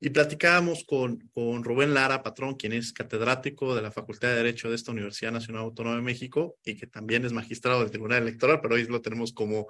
[0.00, 4.70] Y platicábamos con, con Rubén Lara, patrón, quien es catedrático de la Facultad de Derecho
[4.70, 8.60] de esta Universidad Nacional Autónoma de México y que también es magistrado del Tribunal Electoral,
[8.62, 9.66] pero hoy lo tenemos como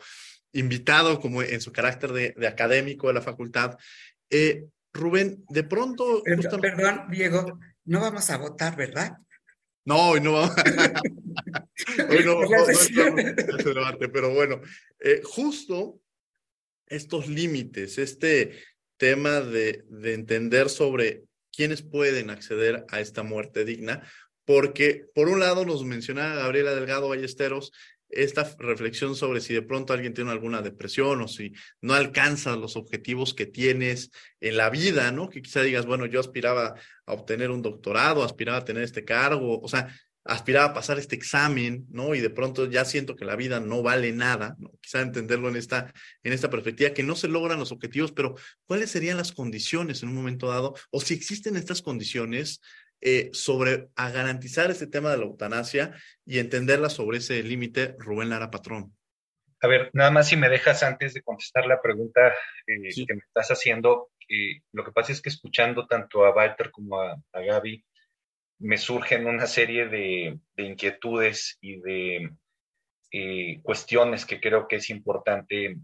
[0.53, 3.77] invitado, como en su carácter de, de académico de la facultad.
[4.31, 6.23] Eh, Rubén, de pronto...
[6.61, 9.17] perdón, Diego, no vamos a votar, ¿verdad?
[9.85, 10.55] No, hoy no vamos
[12.11, 12.41] hoy no,
[13.75, 14.61] debate, pero bueno,
[15.01, 16.01] eh, justo
[16.87, 18.63] estos límites, este
[19.01, 24.03] tema de, de entender sobre quiénes pueden acceder a esta muerte digna,
[24.45, 27.73] porque por un lado nos menciona Gabriela Delgado Ballesteros
[28.11, 32.77] esta reflexión sobre si de pronto alguien tiene alguna depresión o si no alcanzas los
[32.77, 35.31] objetivos que tienes en la vida, ¿no?
[35.31, 36.75] Que quizá digas, bueno, yo aspiraba
[37.07, 41.17] a obtener un doctorado, aspiraba a tener este cargo, o sea, aspiraba a pasar este
[41.17, 42.15] examen, ¿no?
[42.15, 44.71] Y de pronto ya siento que la vida no vale nada, ¿no?
[44.81, 45.93] Quizá entenderlo en esta,
[46.23, 48.35] en esta perspectiva, que no se logran los objetivos, pero
[48.67, 50.75] ¿cuáles serían las condiciones en un momento dado?
[50.91, 52.61] O si existen estas condiciones,
[53.03, 55.95] eh, sobre a garantizar este tema de la eutanasia
[56.27, 58.95] y entenderla sobre ese límite, Rubén Lara Patrón.
[59.63, 62.29] A ver, nada más si me dejas antes de contestar la pregunta
[62.67, 66.71] eh, que me estás haciendo, eh, lo que pasa es que escuchando tanto a Walter
[66.71, 67.83] como a, Gaby,
[68.61, 72.31] me surgen una serie de, inquietudes y de
[73.13, 75.77] eh, cuestiones que creo que es importante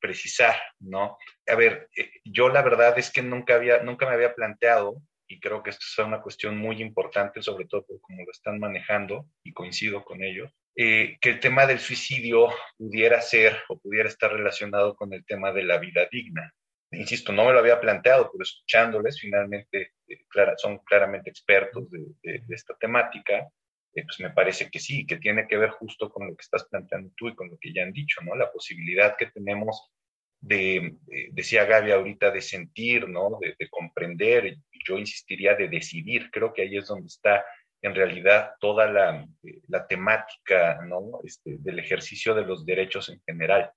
[0.00, 1.16] precisar, ¿no?
[1.46, 1.88] A ver,
[2.24, 4.96] yo la verdad es que nunca, había, nunca me había planteado,
[5.28, 8.58] y creo que esto es una cuestión muy importante, sobre todo por cómo lo están
[8.58, 14.08] manejando, y coincido con ellos, eh, que el tema del suicidio pudiera ser o pudiera
[14.08, 16.52] estar relacionado con el tema de la vida digna.
[16.90, 22.74] Insisto, no me lo había planteado, pero escuchándoles, finalmente eh, son claramente expertos de, esta
[22.78, 23.48] temática,
[23.94, 26.64] eh, pues me parece que sí, que tiene que ver justo con lo que estás
[26.64, 28.34] planteando tú y con lo que ya han dicho, ¿no?
[28.34, 29.90] La posibilidad que tenemos
[30.40, 30.96] de,
[31.32, 33.38] decía Gaby ahorita, de sentir, ¿no?
[33.40, 34.56] De, de comprender,
[34.86, 37.44] yo insistiría de decidir, creo que ahí es donde está
[37.82, 39.26] en realidad toda la,
[39.88, 41.20] temática ¿no?
[41.24, 43.72] este, del ejercicio de los derechos en general.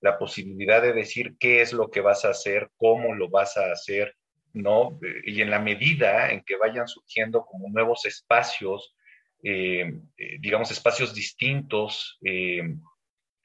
[0.00, 3.70] La posibilidad de decir qué es lo que vas a hacer, cómo lo vas a
[3.70, 4.16] hacer,
[4.54, 4.98] ¿no?
[5.24, 8.96] Y en la medida en que vayan surgiendo como nuevos espacios,
[9.42, 12.62] eh, eh, digamos, espacios distintos eh,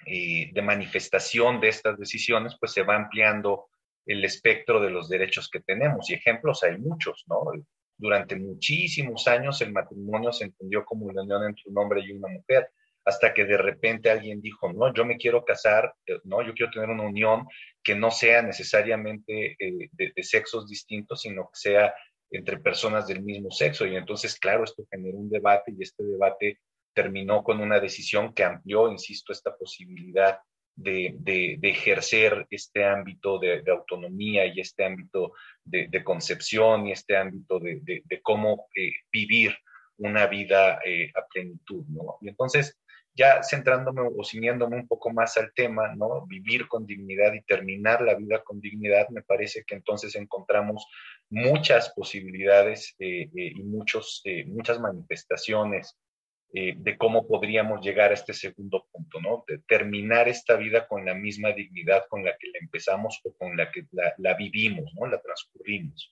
[0.05, 3.68] de manifestación de estas decisiones, pues se va ampliando
[4.05, 6.10] el espectro de los derechos que tenemos.
[6.10, 7.43] Y ejemplos hay muchos, ¿no?
[7.97, 12.30] Durante muchísimos años el matrimonio se entendió como una unión entre un hombre y una
[12.30, 12.70] mujer,
[13.03, 16.72] hasta que de repente alguien dijo, no, yo me quiero casar, eh, no, yo quiero
[16.72, 17.45] tener una unión
[17.84, 21.94] que no sea necesariamente eh, de, sexos distintos, sino que sea
[22.32, 23.86] entre personas del mismo sexo.
[23.86, 26.60] Y entonces, claro, esto generó un debate y este debate
[26.94, 30.40] terminó con una decisión que amplió, insisto, esta posibilidad
[30.76, 38.22] de, ejercer este ámbito de, autonomía y este ámbito de, concepción y este ámbito de,
[38.22, 39.56] cómo eh, vivir
[39.98, 42.18] una vida eh, a plenitud, ¿no?
[42.22, 42.80] Y entonces,
[43.20, 46.26] ya centrándome o ciñéndome un poco más al tema, ¿no?
[46.26, 50.88] Vivir con dignidad y terminar la vida con dignidad, me parece que entonces encontramos
[51.30, 55.98] muchas posibilidades eh, y muchos, muchas manifestaciones
[56.52, 59.44] eh, de cómo podríamos llegar a este segundo punto, ¿no?
[59.48, 63.56] De terminar esta vida con la misma dignidad con la que la empezamos o con
[63.56, 65.06] la que la, vivimos, ¿no?
[65.06, 66.12] La transcurrimos.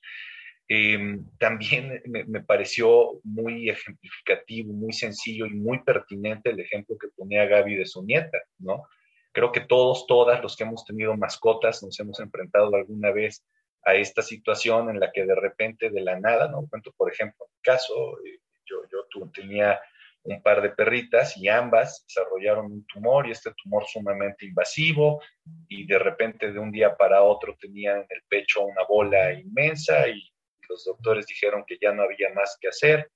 [0.70, 7.46] Em, también me, pareció muy ejemplificativo, muy sencillo y muy pertinente el ejemplo que ponía
[7.46, 8.84] Gaby de su nieta, ¿no?
[9.32, 13.46] Creo que todos, todas los que hemos tenido mascotas nos hemos enfrentado alguna vez
[13.86, 16.68] a esta situación en la que de repente, de la nada, ¿no?
[16.68, 19.80] Cuento, por ejemplo, en mi caso, eh, yo, yo tenía
[20.24, 25.22] un par de perritas y ambas desarrollaron un tumor y este tumor sumamente invasivo
[25.70, 30.08] y de repente de un día para otro tenían en el pecho una bola inmensa
[30.10, 30.30] y
[30.70, 33.10] los doctores dijeron que ya no había más que hacer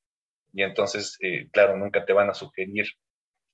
[0.53, 2.87] y entonces, eh, claro, nunca te van a sugerir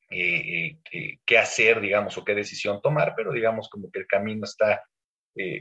[0.09, 4.45] eh, eh, qué hacer, digamos, o qué decisión tomar, pero digamos como que el camino
[4.45, 4.83] está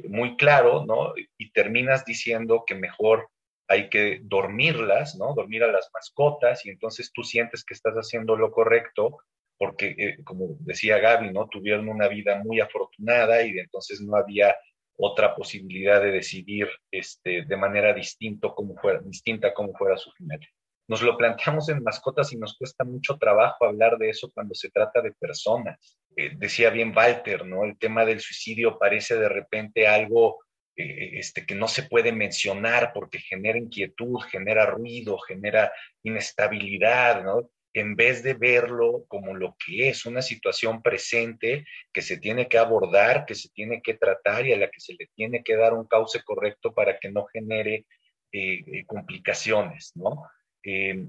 [0.08, 1.12] muy claro, ¿no?
[1.36, 3.28] Y terminas diciendo que mejor
[3.68, 5.34] hay que dormirlas, ¿no?
[5.34, 9.18] Dormir a las mascotas y entonces tú sientes que estás haciendo lo correcto
[9.58, 11.46] porque, como decía Gaby, ¿no?
[11.48, 14.56] Tuvieron una vida muy afortunada y entonces no había
[14.96, 20.40] otra posibilidad de decidir este, de manera distinto cómo fuera, distinta cómo fuera su final.
[20.88, 24.70] Nos lo planteamos en mascotas y nos cuesta mucho trabajo hablar de eso cuando se
[24.70, 25.98] trata de personas.
[26.16, 27.64] Eh, decía bien Walter, ¿no?
[27.64, 30.38] El tema del suicidio parece de repente algo
[30.76, 35.72] eh, este, que no se puede mencionar porque genera inquietud, genera ruido, genera
[36.02, 37.50] inestabilidad, ¿no?
[37.76, 42.58] En vez de verlo como lo que es, una situación presente que se tiene que
[42.58, 45.74] abordar, que se tiene que tratar y a la que se le tiene que dar
[45.74, 47.86] un cauce correcto para que no genere
[48.32, 50.24] eh, eh, complicaciones, ¿no?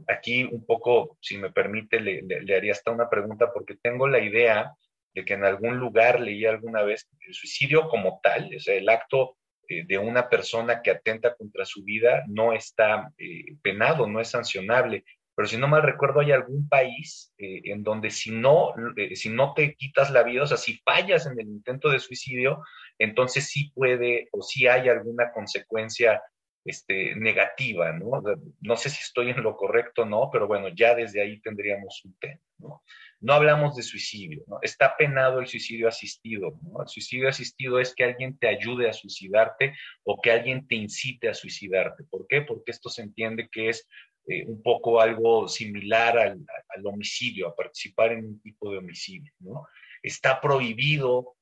[0.07, 4.19] aquí un poco, si me permite, le, le, haría hasta una pregunta porque tengo la
[4.19, 4.71] idea
[5.15, 8.87] de que en algún lugar leí alguna vez el suicidio como tal, o sea, el
[8.87, 9.35] acto
[9.69, 14.29] eh, de una persona que atenta contra su vida no está eh, penado, no es
[14.29, 15.03] sancionable.
[15.37, 18.73] Pero si no mal recuerdo, hay algún país eh, en donde si no,
[19.13, 22.63] si no te quitas la vida, o sea, si fallas en el intento de suicidio,
[22.97, 26.23] entonces sí puede o sí hay alguna consecuencia
[26.65, 28.23] este, negativa, ¿no?
[28.61, 32.01] No sé si estoy en lo correcto o no, pero bueno, ya desde ahí tendríamos
[32.03, 32.83] un tema, ¿no?
[33.19, 34.59] No hablamos de suicidio, ¿no?
[34.61, 36.81] Está penado el suicidio asistido, ¿no?
[36.81, 41.29] El suicidio asistido es que alguien te ayude a suicidarte o que alguien te incite
[41.29, 42.03] a suicidarte.
[42.03, 42.41] ¿Por qué?
[42.41, 43.87] Porque esto se entiende que es
[44.29, 46.45] eh, un poco algo similar al,
[46.83, 49.65] homicidio, a participar en un tipo de homicidio, ¿no?
[50.03, 51.37] Está prohibido,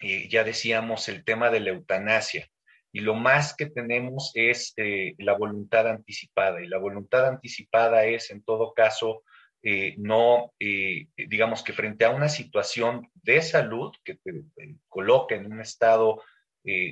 [0.00, 2.46] eh, ya decíamos, el tema de la eutanasia.
[2.92, 6.62] y lo más que tenemos es eh, la voluntad anticipada.
[6.62, 9.22] Y la voluntad anticipada es, en todo caso,
[9.98, 10.52] no,
[11.16, 14.44] digamos que frente a una situación de salud que te,
[14.88, 16.22] coloca en un estado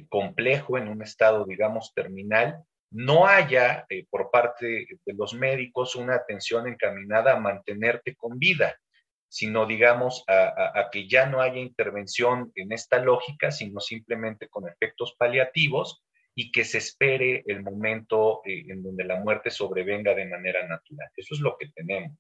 [0.09, 2.65] complejo, en un estado, digamos, terminal,
[2.97, 8.77] no haya por parte de los médicos una atención encaminada a mantenerte con vida
[9.29, 15.15] sino digamos a, que ya no haya intervención en esta lógica, sino simplemente con efectos
[15.19, 16.03] paliativos
[16.35, 21.09] y que se espere el momento eh, en donde la muerte sobrevenga de manera natural.
[21.17, 22.19] Eso es lo que tenemos.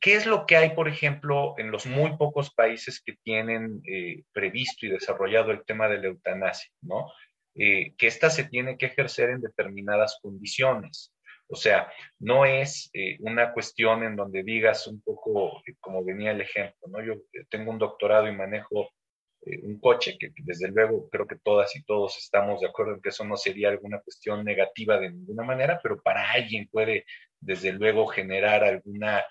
[0.00, 4.22] ¿Qué es lo que hay, por ejemplo, en los muy pocos países que tienen eh,
[4.32, 6.70] previsto y desarrollado el tema de la eutanasia?
[6.82, 7.06] ¿no?
[7.54, 11.12] Eh, que ésta se tiene que ejercer en determinadas condiciones.
[11.50, 16.30] O sea, no es eh, una cuestión en donde digas un poco eh, como venía
[16.30, 17.02] el ejemplo, ¿no?
[17.02, 18.90] Yo eh, tengo un doctorado y manejo
[19.42, 23.08] un coche, que, desde luego creo que todas y todos estamos de acuerdo en que
[23.08, 27.06] eso no sería alguna cuestión negativa de ninguna manera, pero para alguien puede
[27.40, 29.24] desde luego generar alguna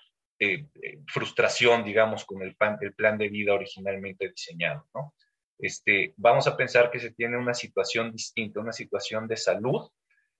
[1.06, 5.14] frustración, digamos, con el, el plan de vida originalmente diseñado, ¿no?
[5.60, 9.88] Este, vamos a pensar que se tiene una situación distinta, una situación de salud,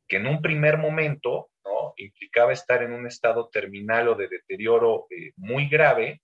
[0.09, 1.95] que en un primer momento ¿no?
[1.97, 6.21] implicaba estar en un estado terminal o de deterioro eh, muy grave,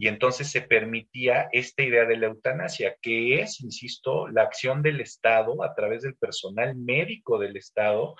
[0.00, 5.00] y entonces se permitía esta idea de la eutanasia, que es, insisto, la acción del
[5.00, 8.14] Estado a través del personal médico del Estado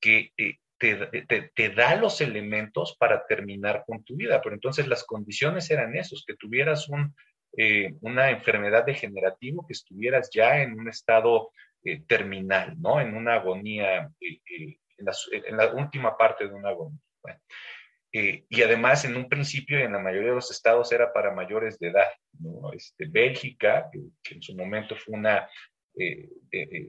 [0.00, 4.40] que eh, te, da los elementos para terminar con tu vida.
[4.42, 7.16] Pero entonces las condiciones eran esos, que tuvieras un,
[7.56, 11.50] eh, una enfermedad degenerativa, que estuvieras ya en un estado
[11.86, 12.98] eh, terminal, ¿no?
[12.98, 16.98] En una agonía, eh, eh, en, la, última parte de una agonía.
[18.48, 21.88] y además, en un principio en la mayoría de los estados era para mayores de
[21.88, 22.08] edad.
[22.38, 22.72] ¿no?
[22.72, 25.46] Este, Bélgica, que, en su momento fue una,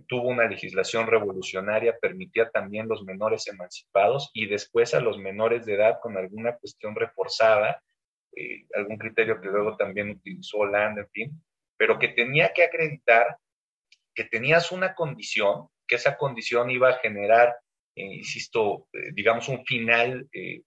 [0.08, 5.74] tuvo una legislación revolucionaria, permitía también los menores emancipados y después a los menores de
[5.74, 7.82] edad con alguna cuestión reforzada,
[8.74, 11.44] algún criterio que luego también utilizó Holanda, en fin,
[11.78, 13.38] pero que tenía que acreditar
[14.16, 17.56] que tenías una condición, que esa condición iba a generar,
[17.96, 20.62] eh, insisto, eh, digamos, un final, eh,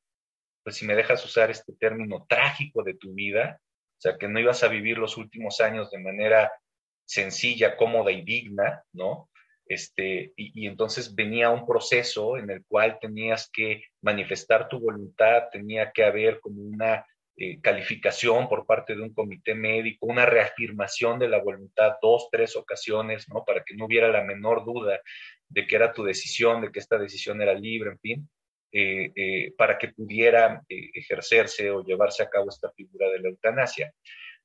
[0.62, 4.38] pues si me dejas usar este término, trágico de tu vida, o sea, que no
[4.38, 6.52] ibas a vivir los últimos años de manera
[7.04, 9.30] sencilla, cómoda y digna, ¿no?
[9.66, 15.48] Este, y, y, entonces venía un proceso en el cual tenías que manifestar tu voluntad,
[15.50, 17.04] tenía que haber como una
[17.40, 22.56] eh, calificación por parte de un comité médico, una reafirmación de la voluntad dos, tres
[22.56, 23.44] ocasiones, ¿no?
[23.44, 25.00] Para que no hubiera la menor duda
[25.48, 28.30] de que era tu decisión, de que esta decisión era libre, en fin,
[28.72, 33.92] eh, eh, para que pudiera ejercerse o llevarse a cabo esta figura de la eutanasia.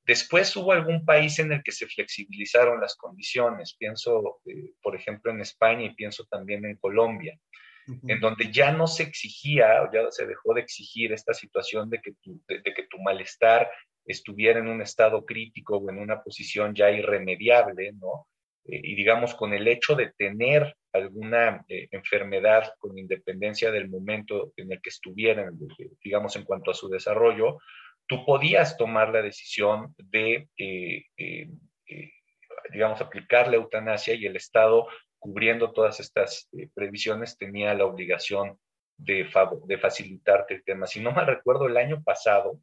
[0.05, 4.39] Después hubo algún país en el que se flexibilizaron las condiciones, pienso,
[4.83, 7.39] por ejemplo, en España y pienso también en Colombia
[7.87, 12.13] en donde ya no se exigía, ya se dejó de exigir esta situación de que
[12.21, 13.69] tu, de, que tu malestar
[14.05, 18.27] estuviera en un estado crítico o en una posición ya irremediable, ¿no?
[18.65, 24.53] Eh, y digamos, con el hecho de tener alguna eh, enfermedad con independencia del momento
[24.57, 25.57] en el que estuvieran,
[26.03, 27.57] digamos, en cuanto a su desarrollo,
[28.07, 31.05] tú podías tomar la decisión de, eh,
[32.71, 34.87] digamos, aplicar la eutanasia y el Estado
[35.23, 38.59] cubriendo todas estas eh, previsiones, tenía la obligación
[38.97, 39.25] de,
[39.81, 40.85] facilitarte el tema.
[40.85, 42.59] Si no me recuerdo, el año pasado,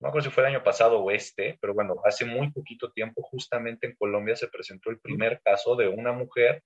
[0.00, 3.22] no recuerdo si fue el año pasado o este, pero bueno, hace muy poquito tiempo,
[3.22, 6.62] justamente en Colombia se presentó el primer caso de una mujer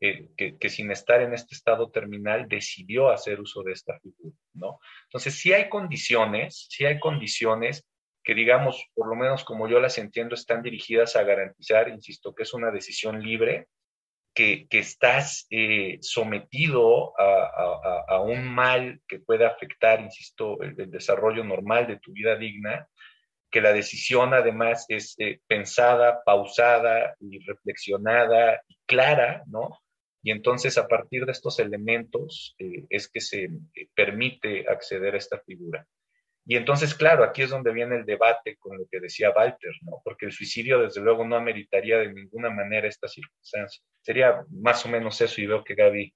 [0.00, 4.34] eh, que, que, sin estar en este estado terminal decidió hacer uso de esta figura,
[4.54, 4.80] ¿no?
[5.04, 7.84] Entonces, sí hay condiciones, sí hay condiciones
[8.24, 12.42] que digamos, por lo menos como yo las entiendo, están dirigidas a garantizar, insisto, que
[12.44, 13.68] es una decisión libre,
[14.36, 21.98] que, estás eh, sometido a, un mal que puede afectar, insisto, el, desarrollo normal de
[21.98, 22.86] tu vida digna,
[23.50, 29.70] que la decisión además es eh, pensada, pausada y reflexionada y clara, ¿no?
[30.22, 33.48] Y entonces a partir de estos elementos eh, es que se
[33.94, 35.86] permite acceder a esta figura.
[36.48, 40.00] Y entonces, claro, aquí es donde viene el debate con lo que decía Walter, ¿no?
[40.04, 43.82] Porque el suicidio, desde luego, no ameritaría de ninguna manera esta circunstancia.
[44.00, 46.14] Sería más o menos eso, y veo que Gaby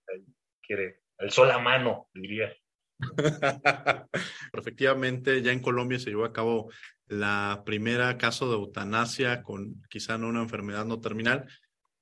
[0.62, 2.52] quiere alzó la mano, diría.
[4.52, 6.70] Efectivamente, ya en Colombia se llevó a cabo
[7.06, 11.46] la primera caso de eutanasia con quizá no una enfermedad no terminal,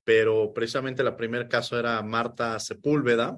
[0.03, 3.37] pero precisamente el primer caso era Marta Sepúlveda,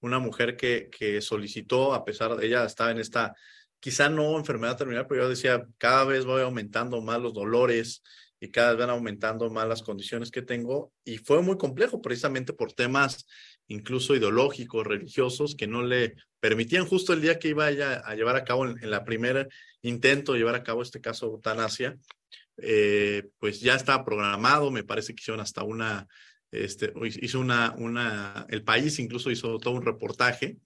[0.00, 3.34] una mujer que, que solicitó, a pesar de ella estaba en esta
[3.80, 8.02] quizá no enfermedad terminal, pero yo decía, cada vez voy aumentando más los dolores
[8.40, 12.52] y cada vez van aumentando más las condiciones que tengo y fue muy complejo precisamente
[12.52, 13.26] por temas
[13.68, 18.36] incluso ideológicos, religiosos, que no le permitían justo el día que iba ella a llevar
[18.36, 19.46] a cabo en, la primera
[19.82, 21.98] intento de llevar a cabo este caso de eutanasia,
[22.56, 26.08] eh, pues ya estaba programado, me parece que hicieron hasta una,
[26.50, 30.56] este, hizo una, una, el país incluso hizo todo un reportaje.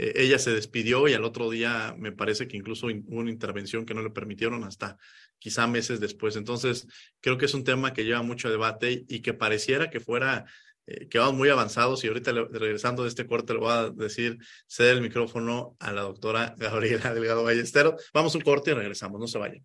[0.00, 3.84] Eh, ella se despidió y al otro día me parece que incluso hubo una intervención
[3.84, 4.96] que no le permitieron hasta
[5.38, 6.36] quizá meses después.
[6.36, 6.86] Entonces,
[7.20, 10.46] creo que es un tema que lleva mucho debate y que pareciera que fuera
[10.86, 14.38] eh, que vamos muy avanzados y ahorita regresando de este corte le voy a decir,
[14.66, 17.96] ceder el micrófono a la doctora Gabriela Delgado Ballestero.
[18.14, 19.62] Vamos un corte y regresamos, no se vayan.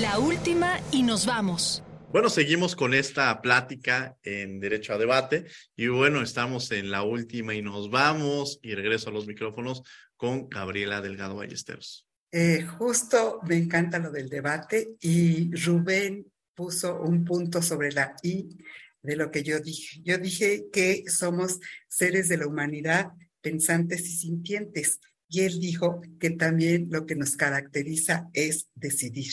[0.00, 1.82] La última y nos vamos.
[2.14, 7.56] Bueno, seguimos con esta plática en Derecho a Debate y bueno, estamos en la última
[7.56, 9.82] y nos vamos y regreso a los micrófonos
[10.16, 12.06] con Gabriela Delgado Ballesteros.
[12.30, 18.58] Eh, justo me encanta lo del debate y Rubén puso un punto sobre la I
[19.02, 20.00] de lo que yo dije.
[20.04, 21.58] Yo dije que somos
[21.88, 23.08] seres de la humanidad
[23.40, 29.32] pensantes y sintientes y él dijo que también lo que nos caracteriza es decidir.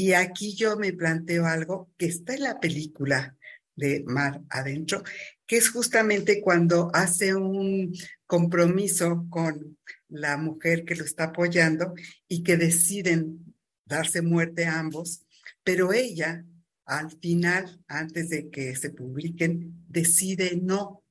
[0.00, 3.36] Y aquí yo me planteo algo que está en la película
[3.74, 5.02] de Mar Adentro,
[5.44, 7.92] que es justamente cuando hace un
[8.24, 9.76] compromiso con
[10.08, 11.94] la mujer que lo está apoyando
[12.28, 15.26] y que deciden darse muerte a ambos,
[15.64, 16.44] pero ella
[16.84, 21.02] al final, antes de que se publiquen, decide no.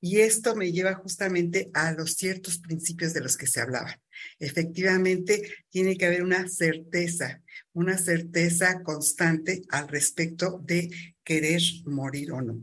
[0.00, 4.00] Y esto me lleva justamente a los ciertos principios de los que se hablaba.
[4.40, 7.40] Efectivamente, tiene que haber una certeza,
[7.72, 10.90] una certeza constante al respecto de
[11.24, 12.60] querer morir o no.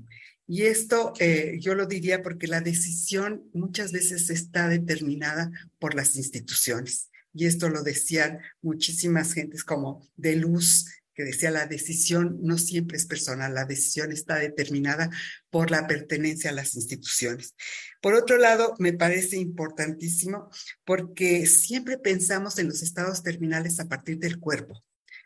[0.48, 6.16] Y esto eh, yo lo diría porque la decisión muchas veces está determinada por las
[6.16, 7.10] instituciones.
[7.34, 12.98] Y esto lo decían muchísimas gentes como de luz, que decía la decisión no siempre
[12.98, 15.10] es personal, la decisión está determinada
[15.50, 17.56] por la pertenencia a las instituciones.
[18.02, 20.50] Por otro lado, me parece importantísimo
[20.86, 24.84] porque siempre pensamos en los estados terminales a partir del cuerpo,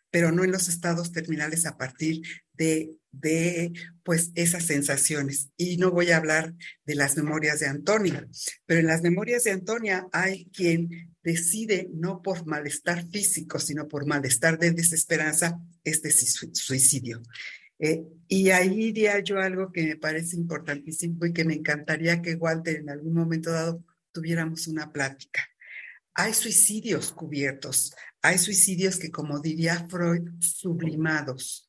[0.09, 2.21] pero no en los estados terminales a partir
[2.53, 3.73] de, de
[4.03, 5.49] pues esas sensaciones.
[5.57, 6.53] Y no voy a hablar
[6.85, 8.27] de las memorias de Antonia,
[8.65, 14.05] pero en las memorias de Antonia hay quien decide no por malestar físico, sino por
[14.05, 17.21] malestar de desesperanza, este suicidio.
[17.79, 22.35] Eh, y ahí diría yo algo que me parece importantísimo y que me encantaría que
[22.35, 25.45] Walter en algún momento dado tuviéramos una plática.
[26.13, 31.66] Hay suicidios cubiertos, hay suicidios que, como diría Freud, sublimados,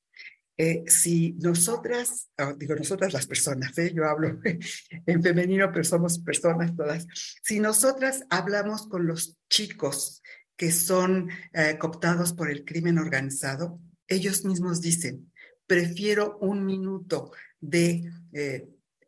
[0.61, 3.93] eh, si nosotras, digo nosotras las personas, ¿eh?
[3.95, 4.41] yo hablo
[5.07, 7.07] en femenino, pero somos personas todas,
[7.45, 10.21] si nosotras hablamos con los chicos
[10.57, 15.33] que son eh, cooptados por el crimen organizado, ellos mismos dicen,
[15.69, 17.31] prefiero un minuto
[17.61, 18.11] de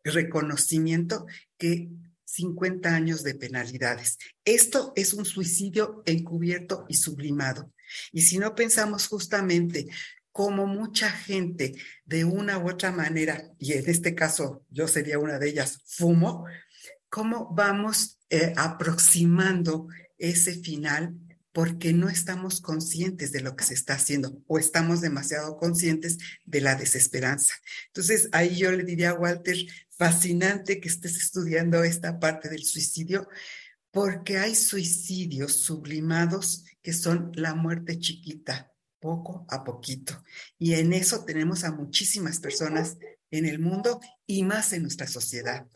[0.04, 1.26] reconocimiento
[1.58, 1.90] que
[2.26, 4.18] 50 años de penalidades.
[4.44, 7.72] Esto es un suicidio encubierto y sublimado.
[8.12, 9.88] Y si no pensamos justamente
[10.32, 11.74] como mucha gente
[12.04, 16.46] de una u otra manera, y en este caso yo sería una de ellas, fumo,
[17.08, 21.16] cómo vamos eh, aproximando ese final
[21.52, 26.60] porque no estamos conscientes de lo que se está haciendo o estamos demasiado conscientes de
[26.60, 27.54] la desesperanza.
[27.88, 29.56] Entonces, ahí yo le diría a Walter,
[29.90, 33.28] fascinante que estés estudiando esta parte del suicidio,
[33.90, 38.69] porque hay suicidios sublimados que son la muerte chiquita,
[39.00, 40.22] poco a poquito.
[40.58, 42.98] Y en eso tenemos a muchísimas personas
[43.30, 45.66] en el mundo y más en nuestra sociedad.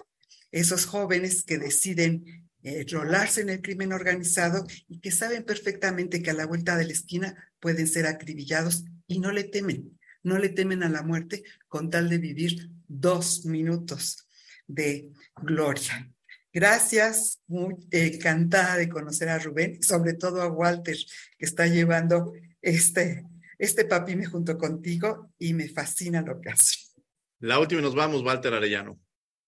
[0.52, 6.30] Esos jóvenes que deciden eh, rolarse en el crimen organizado y que saben perfectamente que
[6.30, 10.48] a la vuelta de la esquina pueden ser acribillados y no le temen, no le
[10.48, 14.28] temen a la muerte con tal de vivir dos minutos
[14.66, 16.10] de gloria.
[16.52, 20.96] Gracias, muy encantada de conocer a Rubén, sobre todo a Walter,
[21.36, 22.32] que está llevando
[22.64, 23.24] este,
[23.58, 26.78] este papime junto contigo y me fascina lo que hace.
[27.40, 28.98] La última y nos vamos, Walter Arellano.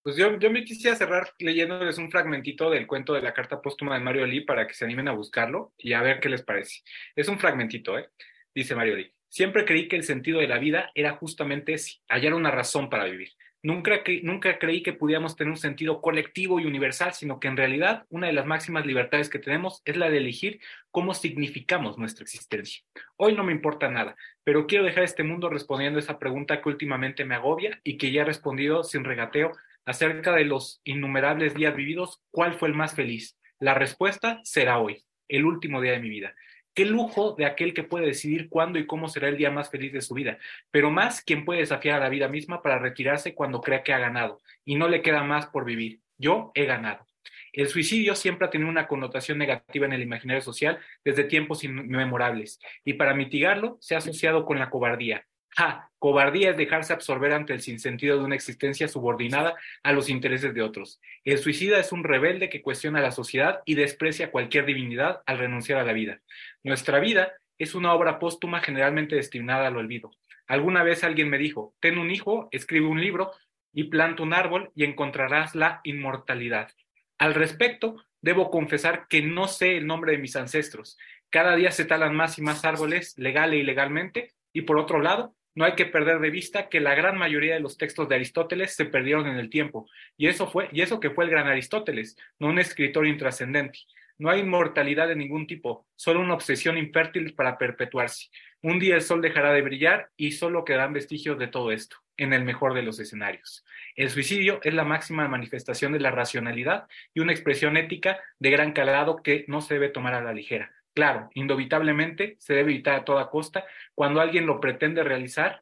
[0.03, 3.95] Pues yo, yo me quisiera cerrar leyéndoles un fragmentito del cuento de la carta póstuma
[3.95, 6.81] de Mario Lee para que se animen a buscarlo y a ver qué les parece.
[7.15, 8.09] Es un fragmentito, ¿eh?
[8.55, 9.13] Dice Mario Lee.
[9.27, 13.03] Siempre creí que el sentido de la vida era justamente ese, hallar una razón para
[13.03, 13.29] vivir.
[13.63, 18.27] Nunca, creí que pudiéramos tener un sentido colectivo y universal, sino que en realidad una
[18.27, 20.59] de las máximas libertades que tenemos es la de elegir
[20.91, 22.83] cómo significamos nuestra existencia.
[23.15, 27.25] Hoy no me importa nada, pero quiero dejar este mundo respondiendo esa pregunta que últimamente
[27.25, 29.51] me agobia y que ya he respondido sin regateo
[29.85, 33.37] acerca de los innumerables días vividos, ¿cuál fue el más feliz?
[33.59, 36.35] La respuesta será hoy, el último día de mi vida.
[36.77, 39.91] Qué lujo de aquel que puede decidir cuándo y cómo será el día más feliz
[39.93, 40.37] de su vida,
[40.69, 43.97] pero más quien puede desafiar a la vida misma para retirarse cuando crea que ha
[43.97, 46.01] ganado y no le queda más por vivir.
[46.19, 47.03] Yo he ganado.
[47.51, 52.59] El suicidio siempre ha tenido una connotación negativa en el imaginario social desde tiempos inmemorables
[52.85, 55.25] y para mitigarlo se ha asociado con la cobardía,
[55.57, 60.53] Ja, cobardía es dejarse absorber ante el sinsentido de una existencia subordinada a los intereses
[60.53, 61.01] de otros.
[61.23, 65.39] El suicida es un rebelde que cuestiona a la sociedad y desprecia cualquier divinidad al
[65.39, 66.21] renunciar a la vida.
[66.63, 70.11] Nuestra vida es una obra póstuma generalmente destinada al olvido.
[70.45, 73.31] Alguna vez alguien me dijo, ten un hijo, escribe un libro
[73.73, 76.69] y planta un árbol y encontrarás la inmortalidad.
[77.17, 80.99] Al respecto, debo confesar que no sé el nombre de mis ancestros.
[81.31, 85.33] Cada día se talan más y más árboles, legal e ilegalmente, y por otro lado,
[85.57, 88.75] no hay que perder de vista que la gran mayoría de los textos de Aristóteles
[88.75, 92.15] se perdieron en el tiempo, y eso fue, y eso que fue el gran Aristóteles,
[92.37, 93.79] no un escritor intrascendente.
[94.19, 98.27] No hay inmortalidad de ningún tipo, solo una obsesión infértil para perpetuarse.
[98.61, 102.33] Un día el sol dejará de brillar y solo quedarán vestigios de todo esto, en
[102.33, 103.65] el mejor de los escenarios.
[103.95, 106.85] El suicidio es la máxima manifestación de la racionalidad
[107.15, 110.71] y una expresión ética de gran calado que no se debe tomar a la ligera.
[110.97, 115.61] Claro, indovitablemente se debe evitar a toda costa cuando alguien lo pretende realizar,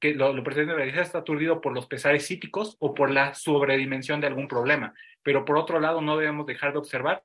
[0.00, 4.26] que lo, pretende realizar está aturdido por los pesares psíquicos o por la sobredimensión de
[4.26, 4.92] algún problema.
[5.22, 7.22] Pero por otro lado, no debemos dejar de observar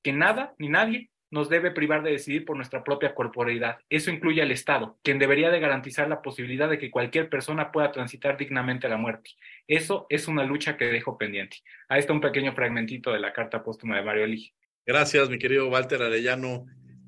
[0.00, 3.80] que nada ni nadie nos debe privar de decidir por nuestra propia corporeidad.
[3.90, 7.90] Eso incluye al Estado, quien debería de garantizar la posibilidad de que cualquier persona pueda
[7.90, 9.30] transitar dignamente a la muerte.
[9.66, 11.56] Eso es una lucha que dejo pendiente.
[11.88, 14.52] Ahí está un pequeño fragmentito de la carta póstuma de Mario Elige.
[14.86, 16.64] Gracias, mi querido Walter Arellano.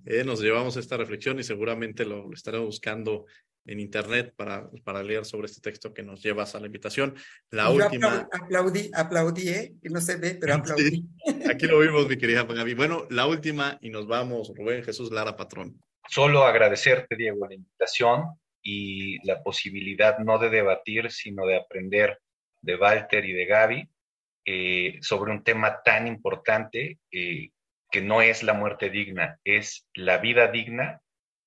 [0.07, 3.27] Eh, nos llevamos esta reflexión y seguramente lo, estaremos buscando
[3.67, 7.15] en internet para, para leer sobre este texto que nos llevas a la invitación.
[7.51, 8.29] La última.
[8.31, 9.75] Aplaudí, aplaudí, ¿eh?
[9.83, 11.07] que no se ve, pero aplaudí.
[11.51, 12.75] aquí lo vimos, mi querida Gaby.
[12.75, 15.81] Bueno, la última y nos vamos, Rubén Jesús Lara, patrón.
[16.09, 18.25] Solo agradecerte, Diego, la invitación
[18.63, 22.19] y la posibilidad no de debatir, sino de aprender
[22.61, 23.89] de Walter y de Gaby
[24.47, 27.51] eh, sobre un tema tan importante eh,
[27.95, 31.01] que no es la muerte digna, es la vida digna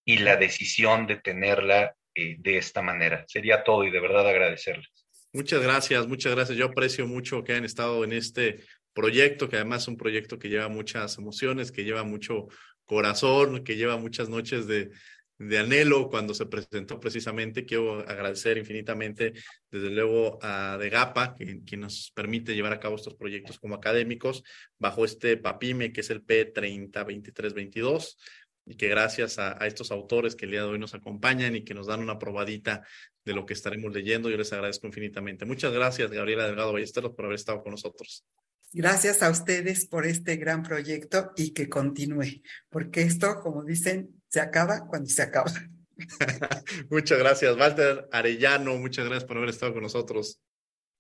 [0.05, 3.25] y la decisión de tenerla eh, de esta manera.
[3.27, 4.87] Sería todo y de verdad agradecerles.
[5.33, 6.57] Muchas gracias, muchas gracias.
[6.57, 10.47] Yo aprecio mucho que hayan estado en este proyecto, que además es un proyecto que
[10.47, 12.47] lleva muchas emociones, que lleva mucho
[12.85, 14.91] corazón, que lleva muchas noches de,
[15.39, 17.65] de anhelo cuando se presentó precisamente.
[17.65, 19.33] Quiero agradecer infinitamente,
[19.69, 24.43] desde luego, a DEGAPA, quien, quien, nos permite llevar a cabo estos proyectos como académicos
[24.79, 28.17] bajo este PAPIME, que es el P302322,
[28.65, 31.63] y que gracias a, a, estos autores que el día de hoy nos acompañan y
[31.63, 32.83] que nos dan una probadita
[33.23, 35.45] de lo que estaremos leyendo, yo les agradezco infinitamente.
[35.45, 38.25] Muchas gracias, Gabriela Delgado Ballesteros, por haber estado con nosotros.
[38.73, 44.39] Gracias a ustedes por este gran proyecto y que continúe, porque esto, como dicen, se
[44.39, 45.51] acaba cuando se acaba.
[46.89, 48.75] muchas gracias, Walter Arellano.
[48.75, 50.41] Muchas gracias por haber estado con nosotros.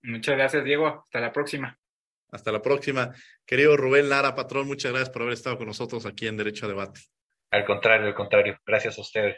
[0.03, 1.03] Muchas gracias, Diego.
[1.05, 1.77] Hasta la próxima.
[2.31, 3.13] Hasta la próxima.
[3.45, 6.69] Querido Rubén Lara, patrón, muchas gracias por haber estado con nosotros aquí en Derecho a
[6.69, 7.01] Debate.
[7.51, 8.57] Al contrario, al contrario.
[8.65, 9.37] Gracias a ustedes.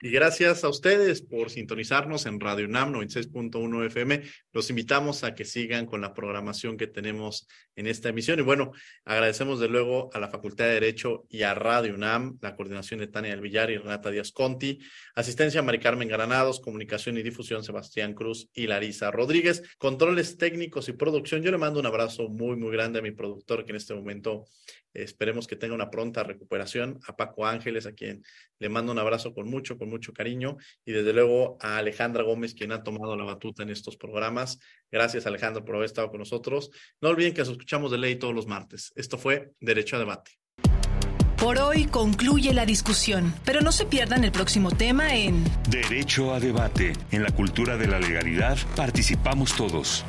[0.00, 4.22] Y gracias a ustedes por sintonizarnos en Radio UNAM 96.1 FM.
[4.52, 8.38] Los invitamos a que sigan con la programación que tenemos en esta emisión.
[8.38, 8.72] Y bueno,
[9.04, 13.06] agradecemos de luego a la Facultad de Derecho y a Radio UNAM, la coordinación de
[13.06, 14.78] Tania del Villar y Renata Díaz Conti,
[15.14, 20.88] asistencia a Mari Carmen Granados, comunicación y difusión Sebastián Cruz y Larisa Rodríguez, controles técnicos
[20.88, 21.42] y producción.
[21.42, 24.44] Yo le mando un abrazo muy, muy grande a mi productor que en este momento
[24.94, 27.00] Esperemos que tenga una pronta recuperación.
[27.06, 28.22] A Paco Ángeles, a quien
[28.58, 30.56] le mando un abrazo con mucho, con mucho cariño.
[30.84, 34.58] Y desde luego a Alejandra Gómez, quien ha tomado la batuta en estos programas.
[34.90, 36.70] Gracias, Alejandra, por haber estado con nosotros.
[37.00, 38.92] No olviden que nos escuchamos de ley todos los martes.
[38.94, 40.32] Esto fue Derecho a Debate.
[41.36, 46.40] Por hoy concluye la discusión, pero no se pierdan el próximo tema en Derecho a
[46.40, 46.94] Debate.
[47.10, 50.06] En la cultura de la legalidad participamos todos.